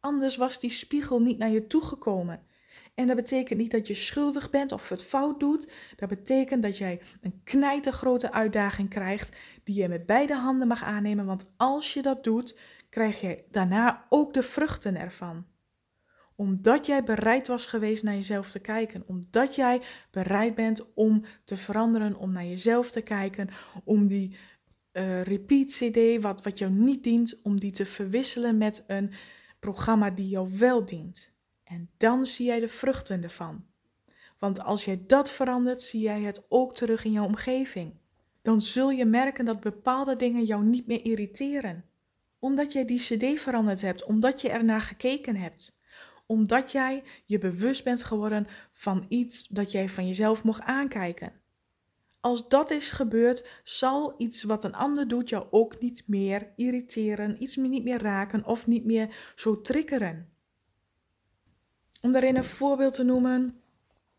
Anders 0.00 0.36
was 0.36 0.60
die 0.60 0.70
spiegel 0.70 1.20
niet 1.20 1.38
naar 1.38 1.50
je 1.50 1.66
toegekomen. 1.66 2.42
En 2.94 3.06
dat 3.06 3.16
betekent 3.16 3.58
niet 3.58 3.70
dat 3.70 3.86
je 3.86 3.94
schuldig 3.94 4.50
bent 4.50 4.72
of 4.72 4.88
het 4.88 5.02
fout 5.02 5.40
doet. 5.40 5.72
Dat 5.96 6.08
betekent 6.08 6.62
dat 6.62 6.78
jij 6.78 7.00
een 7.20 7.40
knijtergrote 7.44 8.32
uitdaging 8.32 8.88
krijgt 8.88 9.36
die 9.64 9.82
je 9.82 9.88
met 9.88 10.06
beide 10.06 10.34
handen 10.34 10.68
mag 10.68 10.82
aannemen. 10.82 11.26
Want 11.26 11.46
als 11.56 11.94
je 11.94 12.02
dat 12.02 12.24
doet, 12.24 12.58
krijg 12.90 13.20
je 13.20 13.44
daarna 13.50 14.06
ook 14.08 14.34
de 14.34 14.42
vruchten 14.42 14.96
ervan. 14.96 15.46
Omdat 16.36 16.86
jij 16.86 17.04
bereid 17.04 17.46
was 17.46 17.66
geweest 17.66 18.02
naar 18.02 18.14
jezelf 18.14 18.50
te 18.50 18.58
kijken. 18.58 19.02
Omdat 19.06 19.54
jij 19.54 19.82
bereid 20.10 20.54
bent 20.54 20.94
om 20.94 21.24
te 21.44 21.56
veranderen, 21.56 22.16
om 22.16 22.32
naar 22.32 22.44
jezelf 22.44 22.90
te 22.90 23.02
kijken. 23.02 23.48
Om 23.84 24.06
die 24.06 24.36
uh, 24.96 25.22
repeat 25.22 25.70
CD, 25.70 26.22
wat, 26.22 26.42
wat 26.42 26.58
jou 26.58 26.72
niet 26.72 27.02
dient, 27.02 27.40
om 27.42 27.60
die 27.60 27.70
te 27.70 27.86
verwisselen 27.86 28.58
met 28.58 28.84
een 28.86 29.12
programma 29.58 30.10
die 30.10 30.28
jou 30.28 30.58
wel 30.58 30.84
dient. 30.84 31.32
En 31.64 31.90
dan 31.96 32.26
zie 32.26 32.46
jij 32.46 32.60
de 32.60 32.68
vruchten 32.68 33.22
ervan. 33.22 33.64
Want 34.38 34.60
als 34.60 34.84
jij 34.84 35.04
dat 35.06 35.30
verandert, 35.30 35.82
zie 35.82 36.00
jij 36.00 36.20
het 36.20 36.46
ook 36.48 36.74
terug 36.74 37.04
in 37.04 37.12
jouw 37.12 37.24
omgeving. 37.24 37.94
Dan 38.42 38.60
zul 38.60 38.90
je 38.90 39.04
merken 39.04 39.44
dat 39.44 39.60
bepaalde 39.60 40.16
dingen 40.16 40.44
jou 40.44 40.64
niet 40.64 40.86
meer 40.86 41.04
irriteren. 41.04 41.84
Omdat 42.38 42.72
jij 42.72 42.84
die 42.84 42.98
CD 42.98 43.40
veranderd 43.40 43.80
hebt, 43.80 44.04
omdat 44.04 44.40
je 44.40 44.50
ernaar 44.50 44.80
gekeken 44.80 45.36
hebt. 45.36 45.78
Omdat 46.26 46.72
jij 46.72 47.02
je 47.24 47.38
bewust 47.38 47.84
bent 47.84 48.02
geworden 48.02 48.46
van 48.72 49.04
iets 49.08 49.46
dat 49.46 49.72
jij 49.72 49.88
van 49.88 50.06
jezelf 50.06 50.44
mocht 50.44 50.60
aankijken. 50.60 51.32
Als 52.26 52.48
dat 52.48 52.70
is 52.70 52.90
gebeurd, 52.90 53.48
zal 53.62 54.14
iets 54.18 54.42
wat 54.42 54.64
een 54.64 54.74
ander 54.74 55.08
doet 55.08 55.28
jou 55.28 55.46
ook 55.50 55.80
niet 55.80 56.02
meer 56.06 56.52
irriteren, 56.56 57.42
iets 57.42 57.56
niet 57.56 57.84
meer 57.84 58.02
raken 58.02 58.44
of 58.44 58.66
niet 58.66 58.84
meer 58.84 59.32
zo 59.36 59.60
triggeren. 59.60 60.28
Om 62.00 62.12
daarin 62.12 62.36
een 62.36 62.44
voorbeeld 62.44 62.94
te 62.94 63.02
noemen. 63.02 63.60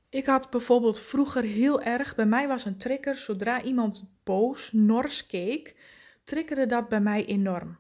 Ik 0.10 0.26
had 0.26 0.50
bijvoorbeeld 0.50 1.00
vroeger 1.00 1.44
heel 1.44 1.82
erg, 1.82 2.16
bij 2.16 2.26
mij 2.26 2.48
was 2.48 2.66
een 2.66 2.78
trigger, 2.78 3.16
zodra 3.16 3.62
iemand 3.62 4.10
boos, 4.24 4.72
nors 4.72 5.26
keek, 5.26 5.76
triggerde 6.24 6.66
dat 6.66 6.90
bij 6.90 7.02
mij 7.02 7.26
enorm. 7.26 7.78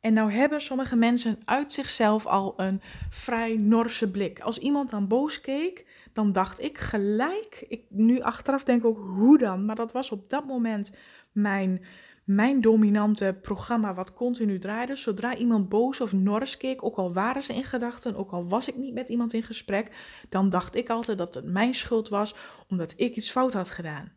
En 0.00 0.12
nou 0.12 0.32
hebben 0.32 0.60
sommige 0.60 0.96
mensen 0.96 1.38
uit 1.44 1.72
zichzelf 1.72 2.26
al 2.26 2.54
een 2.56 2.80
vrij 3.10 3.56
norse 3.56 4.10
blik. 4.10 4.40
Als 4.40 4.58
iemand 4.58 4.90
dan 4.90 5.08
boos 5.08 5.40
keek, 5.40 5.86
dan 6.12 6.32
dacht 6.32 6.60
ik 6.60 6.78
gelijk, 6.78 7.64
ik, 7.68 7.84
nu 7.88 8.20
achteraf 8.20 8.64
denk 8.64 8.78
ik 8.80 8.86
ook 8.86 8.98
hoe 8.98 9.38
dan, 9.38 9.64
maar 9.64 9.76
dat 9.76 9.92
was 9.92 10.10
op 10.10 10.28
dat 10.28 10.46
moment 10.46 10.90
mijn, 11.32 11.84
mijn 12.24 12.60
dominante 12.60 13.38
programma 13.42 13.94
wat 13.94 14.12
continu 14.12 14.58
draaide. 14.58 14.96
Zodra 14.96 15.36
iemand 15.36 15.68
boos 15.68 16.00
of 16.00 16.12
nors 16.12 16.56
keek, 16.56 16.84
ook 16.84 16.96
al 16.96 17.12
waren 17.12 17.42
ze 17.42 17.54
in 17.54 17.64
gedachten, 17.64 18.16
ook 18.16 18.30
al 18.30 18.48
was 18.48 18.68
ik 18.68 18.76
niet 18.76 18.94
met 18.94 19.08
iemand 19.08 19.32
in 19.32 19.42
gesprek, 19.42 19.96
dan 20.28 20.48
dacht 20.48 20.76
ik 20.76 20.90
altijd 20.90 21.18
dat 21.18 21.34
het 21.34 21.44
mijn 21.44 21.74
schuld 21.74 22.08
was 22.08 22.34
omdat 22.68 22.94
ik 22.96 23.16
iets 23.16 23.30
fout 23.30 23.52
had 23.52 23.70
gedaan. 23.70 24.12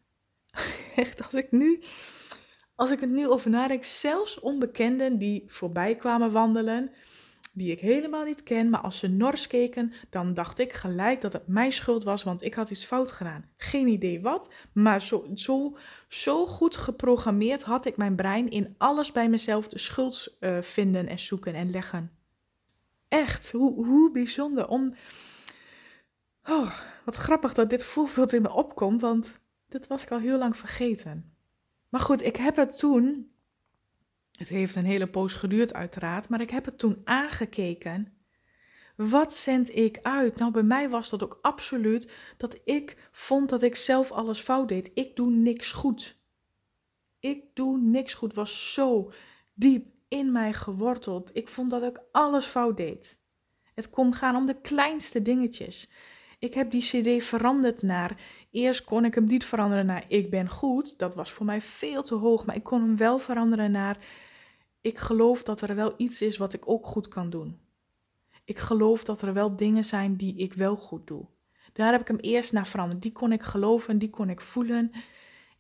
Echt, 0.96 1.24
als 1.24 1.34
ik 1.34 1.52
nu, 1.52 1.84
als 2.76 2.92
ik 2.92 3.00
het 3.00 3.10
nu 3.10 3.28
over 3.28 3.50
nadenk, 3.50 3.84
zelfs 3.84 4.40
onbekenden 4.40 5.18
die 5.18 5.44
voorbij 5.48 5.96
kwamen 5.96 6.32
wandelen, 6.32 6.92
die 7.56 7.72
ik 7.72 7.80
helemaal 7.80 8.24
niet 8.24 8.44
ken, 8.44 8.70
maar 8.70 8.80
als 8.80 8.98
ze 8.98 9.08
nors 9.08 9.48
keken, 9.48 9.94
dan 10.10 10.34
dacht 10.34 10.60
ik 10.60 10.74
gelijk 10.74 11.22
dat 11.22 11.34
het 11.34 11.48
mijn 11.48 11.72
schuld 11.72 12.04
was, 12.04 12.24
want 12.24 12.42
ik 12.44 12.54
had 12.54 12.70
iets 12.70 12.86
fout 12.86 13.12
gedaan. 13.12 13.50
Geen 13.58 13.88
idee 13.88 14.22
wat, 14.22 14.50
maar 14.74 15.02
zo, 15.02 15.26
zo, 15.34 15.78
zo 16.08 16.46
goed 16.46 16.76
geprogrammeerd 16.76 17.64
had 17.64 17.86
ik 17.86 17.98
mijn 17.98 18.16
brein 18.16 18.50
in 18.50 18.76
alles 18.78 19.12
bij 19.12 19.30
mezelf 19.30 19.68
de 19.68 19.80
schuld 19.80 20.38
uh, 20.40 20.62
vinden 20.62 21.08
en 21.08 21.20
zoeken 21.20 21.54
en 21.54 21.72
leggen. 21.72 22.12
Echt, 23.08 23.52
hoe, 23.52 23.86
hoe 23.86 24.12
bijzonder 24.12 24.68
om. 24.68 24.96
Oh, 26.44 26.80
wat 27.06 27.16
grappig 27.16 27.54
dat 27.54 27.70
dit 27.70 27.84
voorbeeld 27.84 28.34
in 28.34 28.42
me 28.42 28.54
opkomt, 28.54 29.02
want 29.02 29.40
dit 29.70 29.88
was 29.88 30.04
ik 30.04 30.12
al 30.12 30.20
heel 30.20 30.38
lang 30.38 30.58
vergeten. 30.58 31.36
Maar 31.90 32.02
goed, 32.02 32.24
ik 32.24 32.36
heb 32.36 32.56
het 32.56 32.78
toen 32.78 33.35
het 34.38 34.48
heeft 34.48 34.76
een 34.76 34.86
hele 34.86 35.08
poos 35.08 35.34
geduurd, 35.34 35.74
uiteraard, 35.74 36.30
maar 36.30 36.42
ik 36.42 36.50
heb 36.50 36.66
het 36.66 36.78
toen 36.78 37.02
aangekeken. 37.04 38.16
Wat 38.96 39.34
zend 39.34 39.76
ik 39.76 40.00
uit? 40.02 40.40
Nou, 40.40 40.52
bij 40.52 40.64
mij 40.64 40.90
was 40.90 41.10
dat 41.10 41.24
ook 41.24 41.40
absoluut 41.42 42.12
dat 42.38 42.60
ik 42.64 43.10
vond 43.12 43.50
dat 43.50 43.62
ik 43.62 43.76
zelf 43.76 44.12
alles 44.12 44.40
fout 44.40 44.68
deed. 44.68 44.92
Ik 44.94 45.16
doe 45.16 45.32
niks 45.32 45.72
goed. 45.72 46.18
Ik 47.20 47.44
doe 47.54 47.78
niks 47.78 48.14
goed. 48.14 48.34
Was 48.34 48.74
zo 48.74 49.12
diep 49.54 49.88
in 50.08 50.32
mij 50.32 50.54
geworteld. 50.54 51.30
Ik 51.34 51.48
vond 51.48 51.70
dat 51.70 51.84
ik 51.84 52.02
alles 52.12 52.46
fout 52.46 52.78
deed. 52.78 53.18
Het 53.74 53.90
kon 53.90 54.14
gaan 54.14 54.36
om 54.36 54.46
de 54.46 54.62
kleinste 54.62 55.22
dingetjes. 55.22 55.90
Ik 56.40 56.54
heb 56.54 56.72
die 56.72 56.82
CD 56.82 57.24
veranderd 57.24 57.82
naar. 57.82 58.20
Eerst 58.52 58.84
kon 58.84 59.06
ik 59.06 59.16
hem 59.16 59.26
niet 59.26 59.46
veranderen 59.46 59.86
naar 59.86 60.06
ik 60.08 60.30
ben 60.30 60.50
goed. 60.50 60.98
Dat 60.98 61.16
was 61.16 61.32
voor 61.32 61.46
mij 61.46 61.62
veel 61.62 62.04
te 62.04 62.16
hoog. 62.16 62.46
Maar 62.46 62.56
ik 62.56 62.64
kon 62.64 62.82
hem 62.82 62.98
wel 62.98 63.20
veranderen 63.20 63.72
naar 63.72 63.98
ik 64.86 64.98
geloof 64.98 65.44
dat 65.44 65.62
er 65.62 65.76
wel 65.76 65.94
iets 65.98 66.22
is 66.22 66.38
wat 66.38 66.54
ik 66.54 66.70
ook 66.70 66.86
goed 66.86 67.08
kan 67.08 67.30
doen. 67.30 67.60
Ik 68.44 68.58
geloof 68.58 69.04
dat 69.04 69.22
er 69.22 69.34
wel 69.34 69.56
dingen 69.56 69.84
zijn 69.84 70.16
die 70.16 70.36
ik 70.36 70.54
wel 70.54 70.76
goed 70.76 71.08
doe. 71.08 71.26
Daar 71.74 71.92
heb 71.92 72.02
ik 72.02 72.08
hem 72.08 72.18
eerst 72.18 72.52
naar 72.52 72.68
veranderd. 72.68 73.02
Die 73.02 73.12
kon 73.12 73.32
ik 73.32 73.44
geloven, 73.44 73.98
die 73.98 74.10
kon 74.10 74.30
ik 74.30 74.42
voelen. 74.42 74.92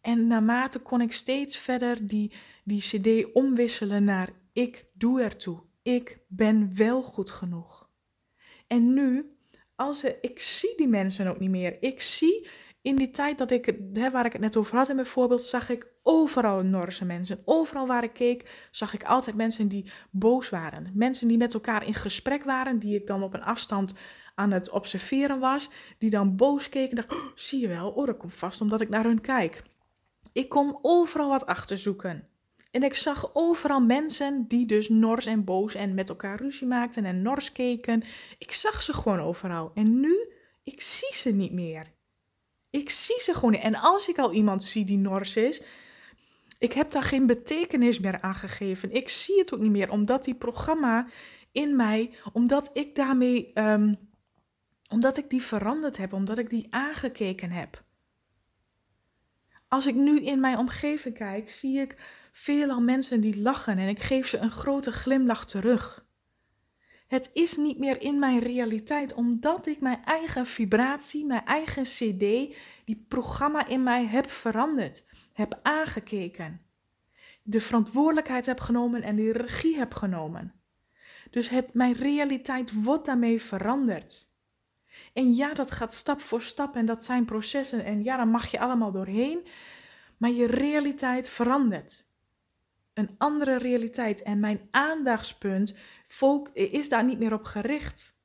En 0.01 0.27
naarmate 0.27 0.79
kon 0.79 1.01
ik 1.01 1.11
steeds 1.11 1.57
verder 1.57 2.07
die, 2.07 2.31
die 2.63 2.81
CD 2.81 3.33
omwisselen 3.33 4.03
naar 4.03 4.29
ik 4.53 4.85
doe 4.93 5.21
ertoe. 5.21 5.63
Ik 5.81 6.19
ben 6.27 6.75
wel 6.75 7.03
goed 7.03 7.31
genoeg. 7.31 7.89
En 8.67 8.93
nu, 8.93 9.37
als 9.75 10.03
ik 10.03 10.39
zie 10.39 10.73
die 10.75 10.87
mensen 10.87 11.27
ook 11.27 11.39
niet 11.39 11.49
meer. 11.49 11.77
Ik 11.79 12.01
zie 12.01 12.47
in 12.85 12.95
die 12.95 13.11
tijd 13.11 13.37
dat 13.37 13.51
ik, 13.51 13.75
hè, 13.93 14.11
waar 14.11 14.25
ik 14.25 14.31
het 14.31 14.41
net 14.41 14.57
over 14.57 14.77
had 14.77 14.89
in 14.89 14.95
mijn 14.95 15.07
voorbeeld, 15.07 15.43
zag 15.43 15.69
ik 15.69 15.87
overal 16.03 16.63
Norse 16.63 17.05
mensen. 17.05 17.41
Overal 17.45 17.87
waar 17.87 18.03
ik 18.03 18.13
keek, 18.13 18.67
zag 18.71 18.93
ik 18.93 19.03
altijd 19.03 19.35
mensen 19.35 19.67
die 19.67 19.91
boos 20.11 20.49
waren. 20.49 20.91
Mensen 20.93 21.27
die 21.27 21.37
met 21.37 21.53
elkaar 21.53 21.87
in 21.87 21.93
gesprek 21.93 22.43
waren, 22.43 22.79
die 22.79 22.95
ik 22.95 23.07
dan 23.07 23.23
op 23.23 23.33
een 23.33 23.43
afstand 23.43 23.93
aan 24.35 24.51
het 24.51 24.69
observeren 24.69 25.39
was, 25.39 25.69
die 25.97 26.09
dan 26.09 26.35
boos 26.35 26.69
keken 26.69 26.89
en 26.89 26.95
dachten, 26.95 27.17
oh, 27.17 27.31
zie 27.35 27.59
je 27.59 27.67
wel, 27.67 27.89
oh, 27.89 28.05
dat 28.05 28.17
komt 28.17 28.33
vast 28.33 28.61
omdat 28.61 28.81
ik 28.81 28.89
naar 28.89 29.03
hun 29.03 29.21
kijk. 29.21 29.63
Ik 30.33 30.49
kon 30.49 30.79
overal 30.81 31.29
wat 31.29 31.45
achterzoeken. 31.45 32.27
En 32.71 32.83
ik 32.83 32.95
zag 32.95 33.29
overal 33.33 33.81
mensen 33.81 34.47
die 34.47 34.65
dus 34.65 34.89
nors 34.89 35.25
en 35.25 35.43
boos 35.43 35.75
en 35.75 35.93
met 35.93 36.09
elkaar 36.09 36.41
ruzie 36.41 36.67
maakten 36.67 37.05
en 37.05 37.21
nors 37.21 37.51
keken. 37.51 38.03
Ik 38.37 38.53
zag 38.53 38.81
ze 38.81 38.93
gewoon 38.93 39.19
overal. 39.19 39.71
En 39.73 39.99
nu, 39.99 40.29
ik 40.63 40.81
zie 40.81 41.13
ze 41.13 41.31
niet 41.31 41.51
meer. 41.51 41.93
Ik 42.75 42.89
zie 42.89 43.21
ze 43.21 43.33
gewoon 43.33 43.51
niet. 43.51 43.61
En 43.61 43.75
als 43.75 44.07
ik 44.07 44.17
al 44.17 44.33
iemand 44.33 44.63
zie 44.63 44.85
die 44.85 44.97
nors 44.97 45.35
is, 45.35 45.61
ik 46.57 46.73
heb 46.73 46.91
daar 46.91 47.03
geen 47.03 47.27
betekenis 47.27 47.99
meer 47.99 48.21
aan 48.21 48.35
gegeven. 48.35 48.91
Ik 48.91 49.09
zie 49.09 49.39
het 49.39 49.53
ook 49.53 49.59
niet 49.59 49.71
meer, 49.71 49.89
omdat 49.89 50.23
die 50.23 50.35
programma 50.35 51.07
in 51.51 51.75
mij, 51.75 52.13
omdat 52.33 52.69
ik 52.73 52.95
daarmee, 52.95 53.51
ehm, 53.53 53.93
omdat 54.89 55.17
ik 55.17 55.29
die 55.29 55.41
veranderd 55.41 55.97
heb, 55.97 56.13
omdat 56.13 56.37
ik 56.37 56.49
die 56.49 56.67
aangekeken 56.69 57.51
heb. 57.51 57.83
Als 59.67 59.85
ik 59.85 59.95
nu 59.95 60.19
in 60.19 60.39
mijn 60.39 60.57
omgeving 60.57 61.15
kijk, 61.15 61.49
zie 61.49 61.79
ik 61.79 61.95
veelal 62.31 62.81
mensen 62.81 63.21
die 63.21 63.41
lachen 63.41 63.77
en 63.77 63.87
ik 63.87 64.01
geef 64.01 64.27
ze 64.27 64.37
een 64.37 64.51
grote 64.51 64.91
glimlach 64.91 65.45
terug. 65.45 66.04
Het 67.07 67.29
is 67.33 67.57
niet 67.57 67.79
meer 67.79 68.01
in 68.01 68.19
mijn 68.19 68.39
realiteit, 68.39 69.13
omdat 69.13 69.65
ik 69.65 69.79
mijn 69.79 70.05
eigen 70.05 70.45
vibratie, 70.45 71.25
mijn 71.25 71.45
eigen 71.45 71.83
CD, 71.83 72.55
die 72.85 73.05
programma 73.07 73.67
in 73.67 73.83
mij 73.83 74.05
heb 74.05 74.29
veranderd, 74.29 75.05
heb 75.33 75.59
aangekeken. 75.63 76.61
De 77.43 77.61
verantwoordelijkheid 77.61 78.45
heb 78.45 78.59
genomen 78.59 79.03
en 79.03 79.15
die 79.15 79.31
regie 79.31 79.77
heb 79.77 79.93
genomen. 79.93 80.53
Dus 81.29 81.49
het, 81.49 81.73
mijn 81.73 81.93
realiteit 81.93 82.83
wordt 82.83 83.05
daarmee 83.05 83.41
veranderd. 83.41 84.33
En 85.13 85.33
ja, 85.33 85.53
dat 85.53 85.71
gaat 85.71 85.93
stap 85.93 86.21
voor 86.21 86.41
stap 86.41 86.75
en 86.75 86.85
dat 86.85 87.03
zijn 87.03 87.25
processen 87.25 87.85
en 87.85 88.03
ja, 88.03 88.17
daar 88.17 88.27
mag 88.27 88.51
je 88.51 88.59
allemaal 88.59 88.91
doorheen. 88.91 89.47
Maar 90.17 90.29
je 90.29 90.45
realiteit 90.45 91.29
verandert. 91.29 92.05
Een 92.95 93.15
andere 93.17 93.57
realiteit 93.57 94.21
en 94.21 94.39
mijn 94.39 94.67
aandachtspunt 94.71 95.77
is 96.53 96.89
daar 96.89 97.05
niet 97.05 97.19
meer 97.19 97.33
op 97.33 97.43
gericht. 97.43 98.15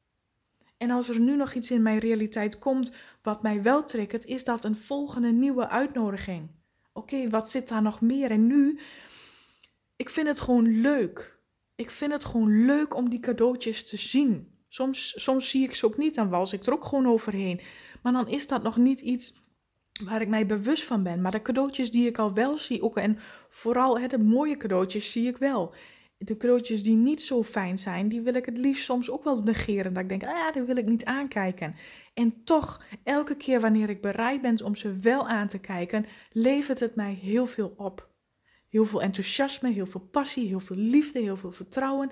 En 0.77 0.91
als 0.91 1.09
er 1.09 1.21
nu 1.21 1.37
nog 1.37 1.55
iets 1.55 1.71
in 1.71 1.83
mijn 1.83 1.99
realiteit 1.99 2.59
komt 2.59 2.93
wat 3.23 3.43
mij 3.43 3.63
wel 3.63 3.85
triggert, 3.85 4.25
is 4.25 4.45
dat 4.45 4.65
een 4.65 4.77
volgende 4.77 5.33
nieuwe 5.33 5.69
uitnodiging. 5.69 6.51
Oké, 6.93 7.29
wat 7.29 7.51
zit 7.51 7.69
daar 7.69 7.83
nog 7.83 8.01
meer? 8.01 8.31
En 8.31 8.47
nu, 8.47 8.79
ik 9.97 10.11
vind 10.11 10.27
het 10.27 10.41
gewoon 10.41 10.81
leuk. 10.81 11.39
Ik 11.75 11.91
vind 11.91 12.13
het 12.13 12.25
gewoon 12.25 12.65
leuk 12.65 12.95
om 12.95 13.09
die 13.09 13.21
cadeautjes 13.21 13.89
te 13.89 13.97
zien. 13.97 14.59
Soms, 14.69 15.23
soms 15.23 15.51
zie 15.51 15.63
ik 15.65 15.75
ze 15.75 15.87
ook 15.87 15.97
niet, 15.97 16.15
dan 16.15 16.29
wals 16.29 16.53
ik 16.53 16.67
er 16.67 16.73
ook 16.73 16.85
gewoon 16.85 17.07
overheen. 17.07 17.61
Maar 18.03 18.13
dan 18.13 18.29
is 18.29 18.47
dat 18.47 18.63
nog 18.63 18.77
niet 18.77 19.01
iets 19.01 19.35
waar 20.05 20.21
ik 20.21 20.29
mij 20.29 20.47
bewust 20.47 20.85
van 20.85 21.03
ben. 21.03 21.21
Maar 21.21 21.33
de 21.33 21.43
cadeautjes 21.43 21.91
die 21.91 22.07
ik 22.07 22.19
al 22.19 22.33
wel 22.33 22.59
zie, 22.59 22.83
ook 22.83 22.97
en 22.97 23.19
vooral 23.49 23.99
hè, 23.99 24.07
de 24.07 24.19
mooie 24.19 24.57
cadeautjes 24.57 25.13
zie 25.13 25.29
ik 25.29 25.37
wel 25.37 25.75
de 26.25 26.37
cadeautjes 26.37 26.83
die 26.83 26.97
niet 26.97 27.21
zo 27.21 27.43
fijn 27.43 27.79
zijn, 27.79 28.09
die 28.09 28.21
wil 28.21 28.35
ik 28.35 28.47
het 28.47 28.59
liefst 28.59 28.85
soms 28.85 29.11
ook 29.11 29.25
wel 29.25 29.43
negeren. 29.43 29.93
Dat 29.93 30.03
ik 30.03 30.09
denk, 30.09 30.25
ah 30.25 30.53
die 30.53 30.63
wil 30.63 30.77
ik 30.77 30.87
niet 30.87 31.05
aankijken. 31.05 31.75
En 32.15 32.45
toch, 32.45 32.83
elke 33.03 33.37
keer 33.37 33.61
wanneer 33.61 33.91
ik 33.91 34.01
bereid 34.01 34.43
ben 34.43 34.65
om 34.65 34.75
ze 34.75 34.97
wel 34.97 35.29
aan 35.29 35.49
te 35.49 35.59
kijken, 35.59 36.07
levert 36.33 36.81
het 36.81 36.95
mij 36.95 37.13
heel 37.13 37.47
veel 37.47 37.75
op. 37.77 38.09
Heel 38.69 38.85
veel 38.85 39.03
enthousiasme, 39.03 39.71
heel 39.71 39.87
veel 39.87 40.09
passie, 40.11 40.49
heel 40.49 40.61
veel 40.61 40.77
liefde, 40.77 41.21
heel 41.21 41.37
veel 41.37 41.53
vertrouwen. 41.53 42.11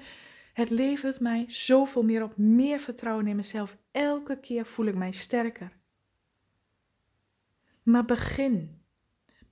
Het 0.53 0.71
levert 0.71 1.21
mij 1.21 1.45
zoveel 1.49 2.03
meer 2.03 2.23
op, 2.23 2.37
meer 2.37 2.79
vertrouwen 2.79 3.27
in 3.27 3.37
mezelf. 3.37 3.77
Elke 3.91 4.41
keer 4.41 4.67
voel 4.67 4.87
ik 4.87 4.95
mij 4.95 5.13
sterker. 5.13 5.78
Maar 7.89 8.05
begin. 8.05 8.83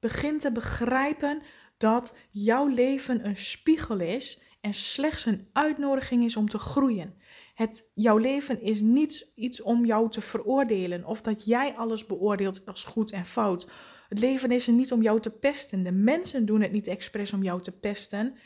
Begin 0.00 0.38
te 0.38 0.52
begrijpen 0.52 1.42
dat 1.76 2.16
jouw 2.30 2.66
leven 2.66 3.26
een 3.26 3.36
spiegel 3.36 4.00
is 4.00 4.40
en 4.60 4.74
slechts 4.74 5.26
een 5.26 5.48
uitnodiging 5.52 6.24
is 6.24 6.36
om 6.36 6.48
te 6.48 6.58
groeien. 6.58 7.14
Het, 7.54 7.90
jouw 7.94 8.16
leven 8.16 8.62
is 8.62 8.80
niet 8.80 9.32
iets 9.34 9.62
om 9.62 9.84
jou 9.84 10.10
te 10.10 10.20
veroordelen 10.20 11.04
of 11.04 11.20
dat 11.20 11.44
jij 11.44 11.74
alles 11.74 12.06
beoordeelt 12.06 12.66
als 12.66 12.84
goed 12.84 13.10
en 13.10 13.24
fout. 13.24 13.70
Het 14.08 14.18
leven 14.18 14.50
is 14.50 14.66
er 14.66 14.72
niet 14.72 14.92
om 14.92 15.02
jou 15.02 15.20
te 15.20 15.30
pesten. 15.30 15.82
De 15.82 15.92
mensen 15.92 16.46
doen 16.46 16.60
het 16.60 16.72
niet 16.72 16.86
expres 16.86 17.32
om 17.32 17.42
jou 17.42 17.62
te 17.62 17.72
pesten. 17.72 18.36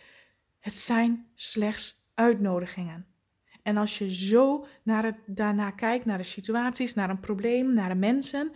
Het 0.59 0.75
zijn 0.75 1.31
slechts 1.35 2.11
uitnodigingen. 2.15 3.07
En 3.63 3.77
als 3.77 3.99
je 3.99 4.15
zo 4.15 4.67
naar 4.83 5.05
het, 5.05 5.17
daarna 5.27 5.71
kijkt, 5.71 6.05
naar 6.05 6.19
de 6.19 6.25
situaties, 6.25 6.95
naar 6.95 7.11
een 7.11 7.21
probleem, 7.21 7.75
naar 7.75 7.89
de 7.89 7.95
mensen, 7.95 8.53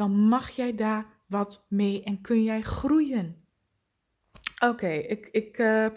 dan 0.00 0.28
mag 0.28 0.50
jij 0.50 0.74
daar 0.74 1.06
wat 1.26 1.66
mee 1.68 2.02
en 2.02 2.20
kun 2.20 2.42
jij 2.42 2.62
groeien. 2.62 3.44
Oké, 4.58 4.88
ik, 4.88 5.28
ik, 5.32 5.58
uh, 5.58 5.84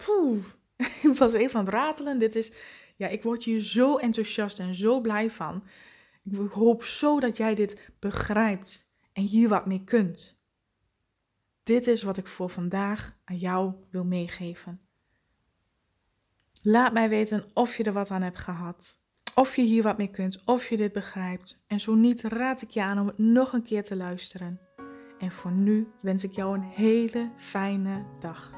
ik 1.02 1.14
was 1.16 1.32
even 1.32 1.58
aan 1.58 1.64
het 1.64 1.74
ratelen. 1.74 2.18
Dit 2.18 2.34
is, 2.34 2.52
ja, 2.96 3.08
ik 3.08 3.22
word 3.22 3.44
hier 3.44 3.62
zo 3.62 3.96
enthousiast 3.96 4.58
en 4.58 4.74
zo 4.74 5.00
blij 5.00 5.30
van. 5.30 5.64
Ik 6.24 6.50
hoop 6.50 6.84
zo 6.84 7.20
dat 7.20 7.36
jij 7.36 7.54
dit 7.54 7.90
begrijpt 7.98 8.90
en 9.12 9.22
hier 9.22 9.48
wat 9.48 9.66
mee 9.66 9.84
kunt. 9.84 10.40
Dit 11.62 11.86
is 11.86 12.02
wat 12.02 12.16
ik 12.16 12.26
voor 12.26 12.50
vandaag 12.50 13.16
aan 13.24 13.36
jou 13.36 13.72
wil 13.90 14.04
meegeven. 14.04 14.80
Laat 16.62 16.92
mij 16.92 17.08
weten 17.08 17.50
of 17.54 17.76
je 17.76 17.84
er 17.84 17.92
wat 17.92 18.10
aan 18.10 18.22
hebt 18.22 18.38
gehad. 18.38 18.98
Of 19.34 19.56
je 19.56 19.62
hier 19.62 19.82
wat 19.82 19.98
mee 19.98 20.10
kunt, 20.10 20.42
of 20.44 20.68
je 20.68 20.76
dit 20.76 20.92
begrijpt. 20.92 21.64
En 21.66 21.80
zo 21.80 21.94
niet, 21.94 22.22
raad 22.22 22.62
ik 22.62 22.70
je 22.70 22.82
aan 22.82 22.98
om 22.98 23.06
het 23.06 23.18
nog 23.18 23.52
een 23.52 23.62
keer 23.62 23.82
te 23.82 23.96
luisteren. 23.96 24.60
En 25.18 25.30
voor 25.30 25.52
nu 25.52 25.88
wens 26.00 26.24
ik 26.24 26.32
jou 26.32 26.54
een 26.54 26.62
hele 26.74 27.30
fijne 27.36 28.04
dag. 28.20 28.52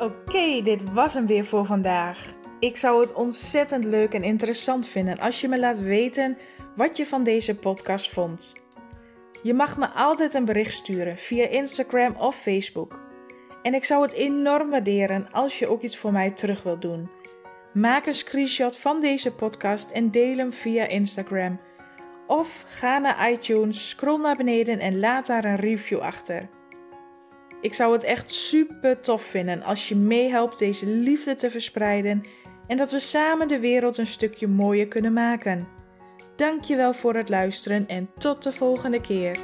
Oké, 0.00 0.62
dit 0.62 0.92
was 0.92 1.14
hem 1.14 1.26
weer 1.26 1.44
voor 1.44 1.64
vandaag. 1.64 2.36
Ik 2.60 2.76
zou 2.76 3.00
het 3.00 3.12
ontzettend 3.12 3.84
leuk 3.84 4.14
en 4.14 4.22
interessant 4.22 4.88
vinden 4.88 5.18
als 5.18 5.40
je 5.40 5.48
me 5.48 5.58
laat 5.58 5.80
weten 5.80 6.36
wat 6.76 6.96
je 6.96 7.06
van 7.06 7.24
deze 7.24 7.56
podcast 7.56 8.10
vond. 8.10 8.54
Je 9.42 9.54
mag 9.54 9.76
me 9.76 9.88
altijd 9.88 10.34
een 10.34 10.44
bericht 10.44 10.74
sturen 10.74 11.16
via 11.16 11.46
Instagram 11.46 12.16
of 12.16 12.36
Facebook. 12.36 13.07
En 13.68 13.74
ik 13.74 13.84
zou 13.84 14.02
het 14.02 14.12
enorm 14.12 14.70
waarderen 14.70 15.28
als 15.32 15.58
je 15.58 15.66
ook 15.66 15.82
iets 15.82 15.96
voor 15.96 16.12
mij 16.12 16.30
terug 16.30 16.62
wilt 16.62 16.82
doen. 16.82 17.10
Maak 17.72 18.06
een 18.06 18.14
screenshot 18.14 18.78
van 18.78 19.00
deze 19.00 19.32
podcast 19.32 19.90
en 19.90 20.10
deel 20.10 20.36
hem 20.36 20.52
via 20.52 20.86
Instagram. 20.86 21.60
Of 22.26 22.64
ga 22.66 22.98
naar 22.98 23.30
iTunes, 23.30 23.88
scroll 23.88 24.20
naar 24.20 24.36
beneden 24.36 24.78
en 24.78 24.98
laat 24.98 25.26
daar 25.26 25.44
een 25.44 25.56
review 25.56 25.98
achter. 25.98 26.48
Ik 27.60 27.74
zou 27.74 27.92
het 27.92 28.02
echt 28.02 28.30
super 28.30 29.00
tof 29.00 29.22
vinden 29.22 29.62
als 29.62 29.88
je 29.88 29.96
meehelpt 29.96 30.58
deze 30.58 30.86
liefde 30.86 31.34
te 31.34 31.50
verspreiden 31.50 32.22
en 32.66 32.76
dat 32.76 32.90
we 32.90 32.98
samen 32.98 33.48
de 33.48 33.60
wereld 33.60 33.98
een 33.98 34.06
stukje 34.06 34.46
mooier 34.46 34.88
kunnen 34.88 35.12
maken. 35.12 35.68
Dankjewel 36.36 36.94
voor 36.94 37.14
het 37.14 37.28
luisteren 37.28 37.86
en 37.86 38.10
tot 38.18 38.42
de 38.42 38.52
volgende 38.52 39.00
keer. 39.00 39.38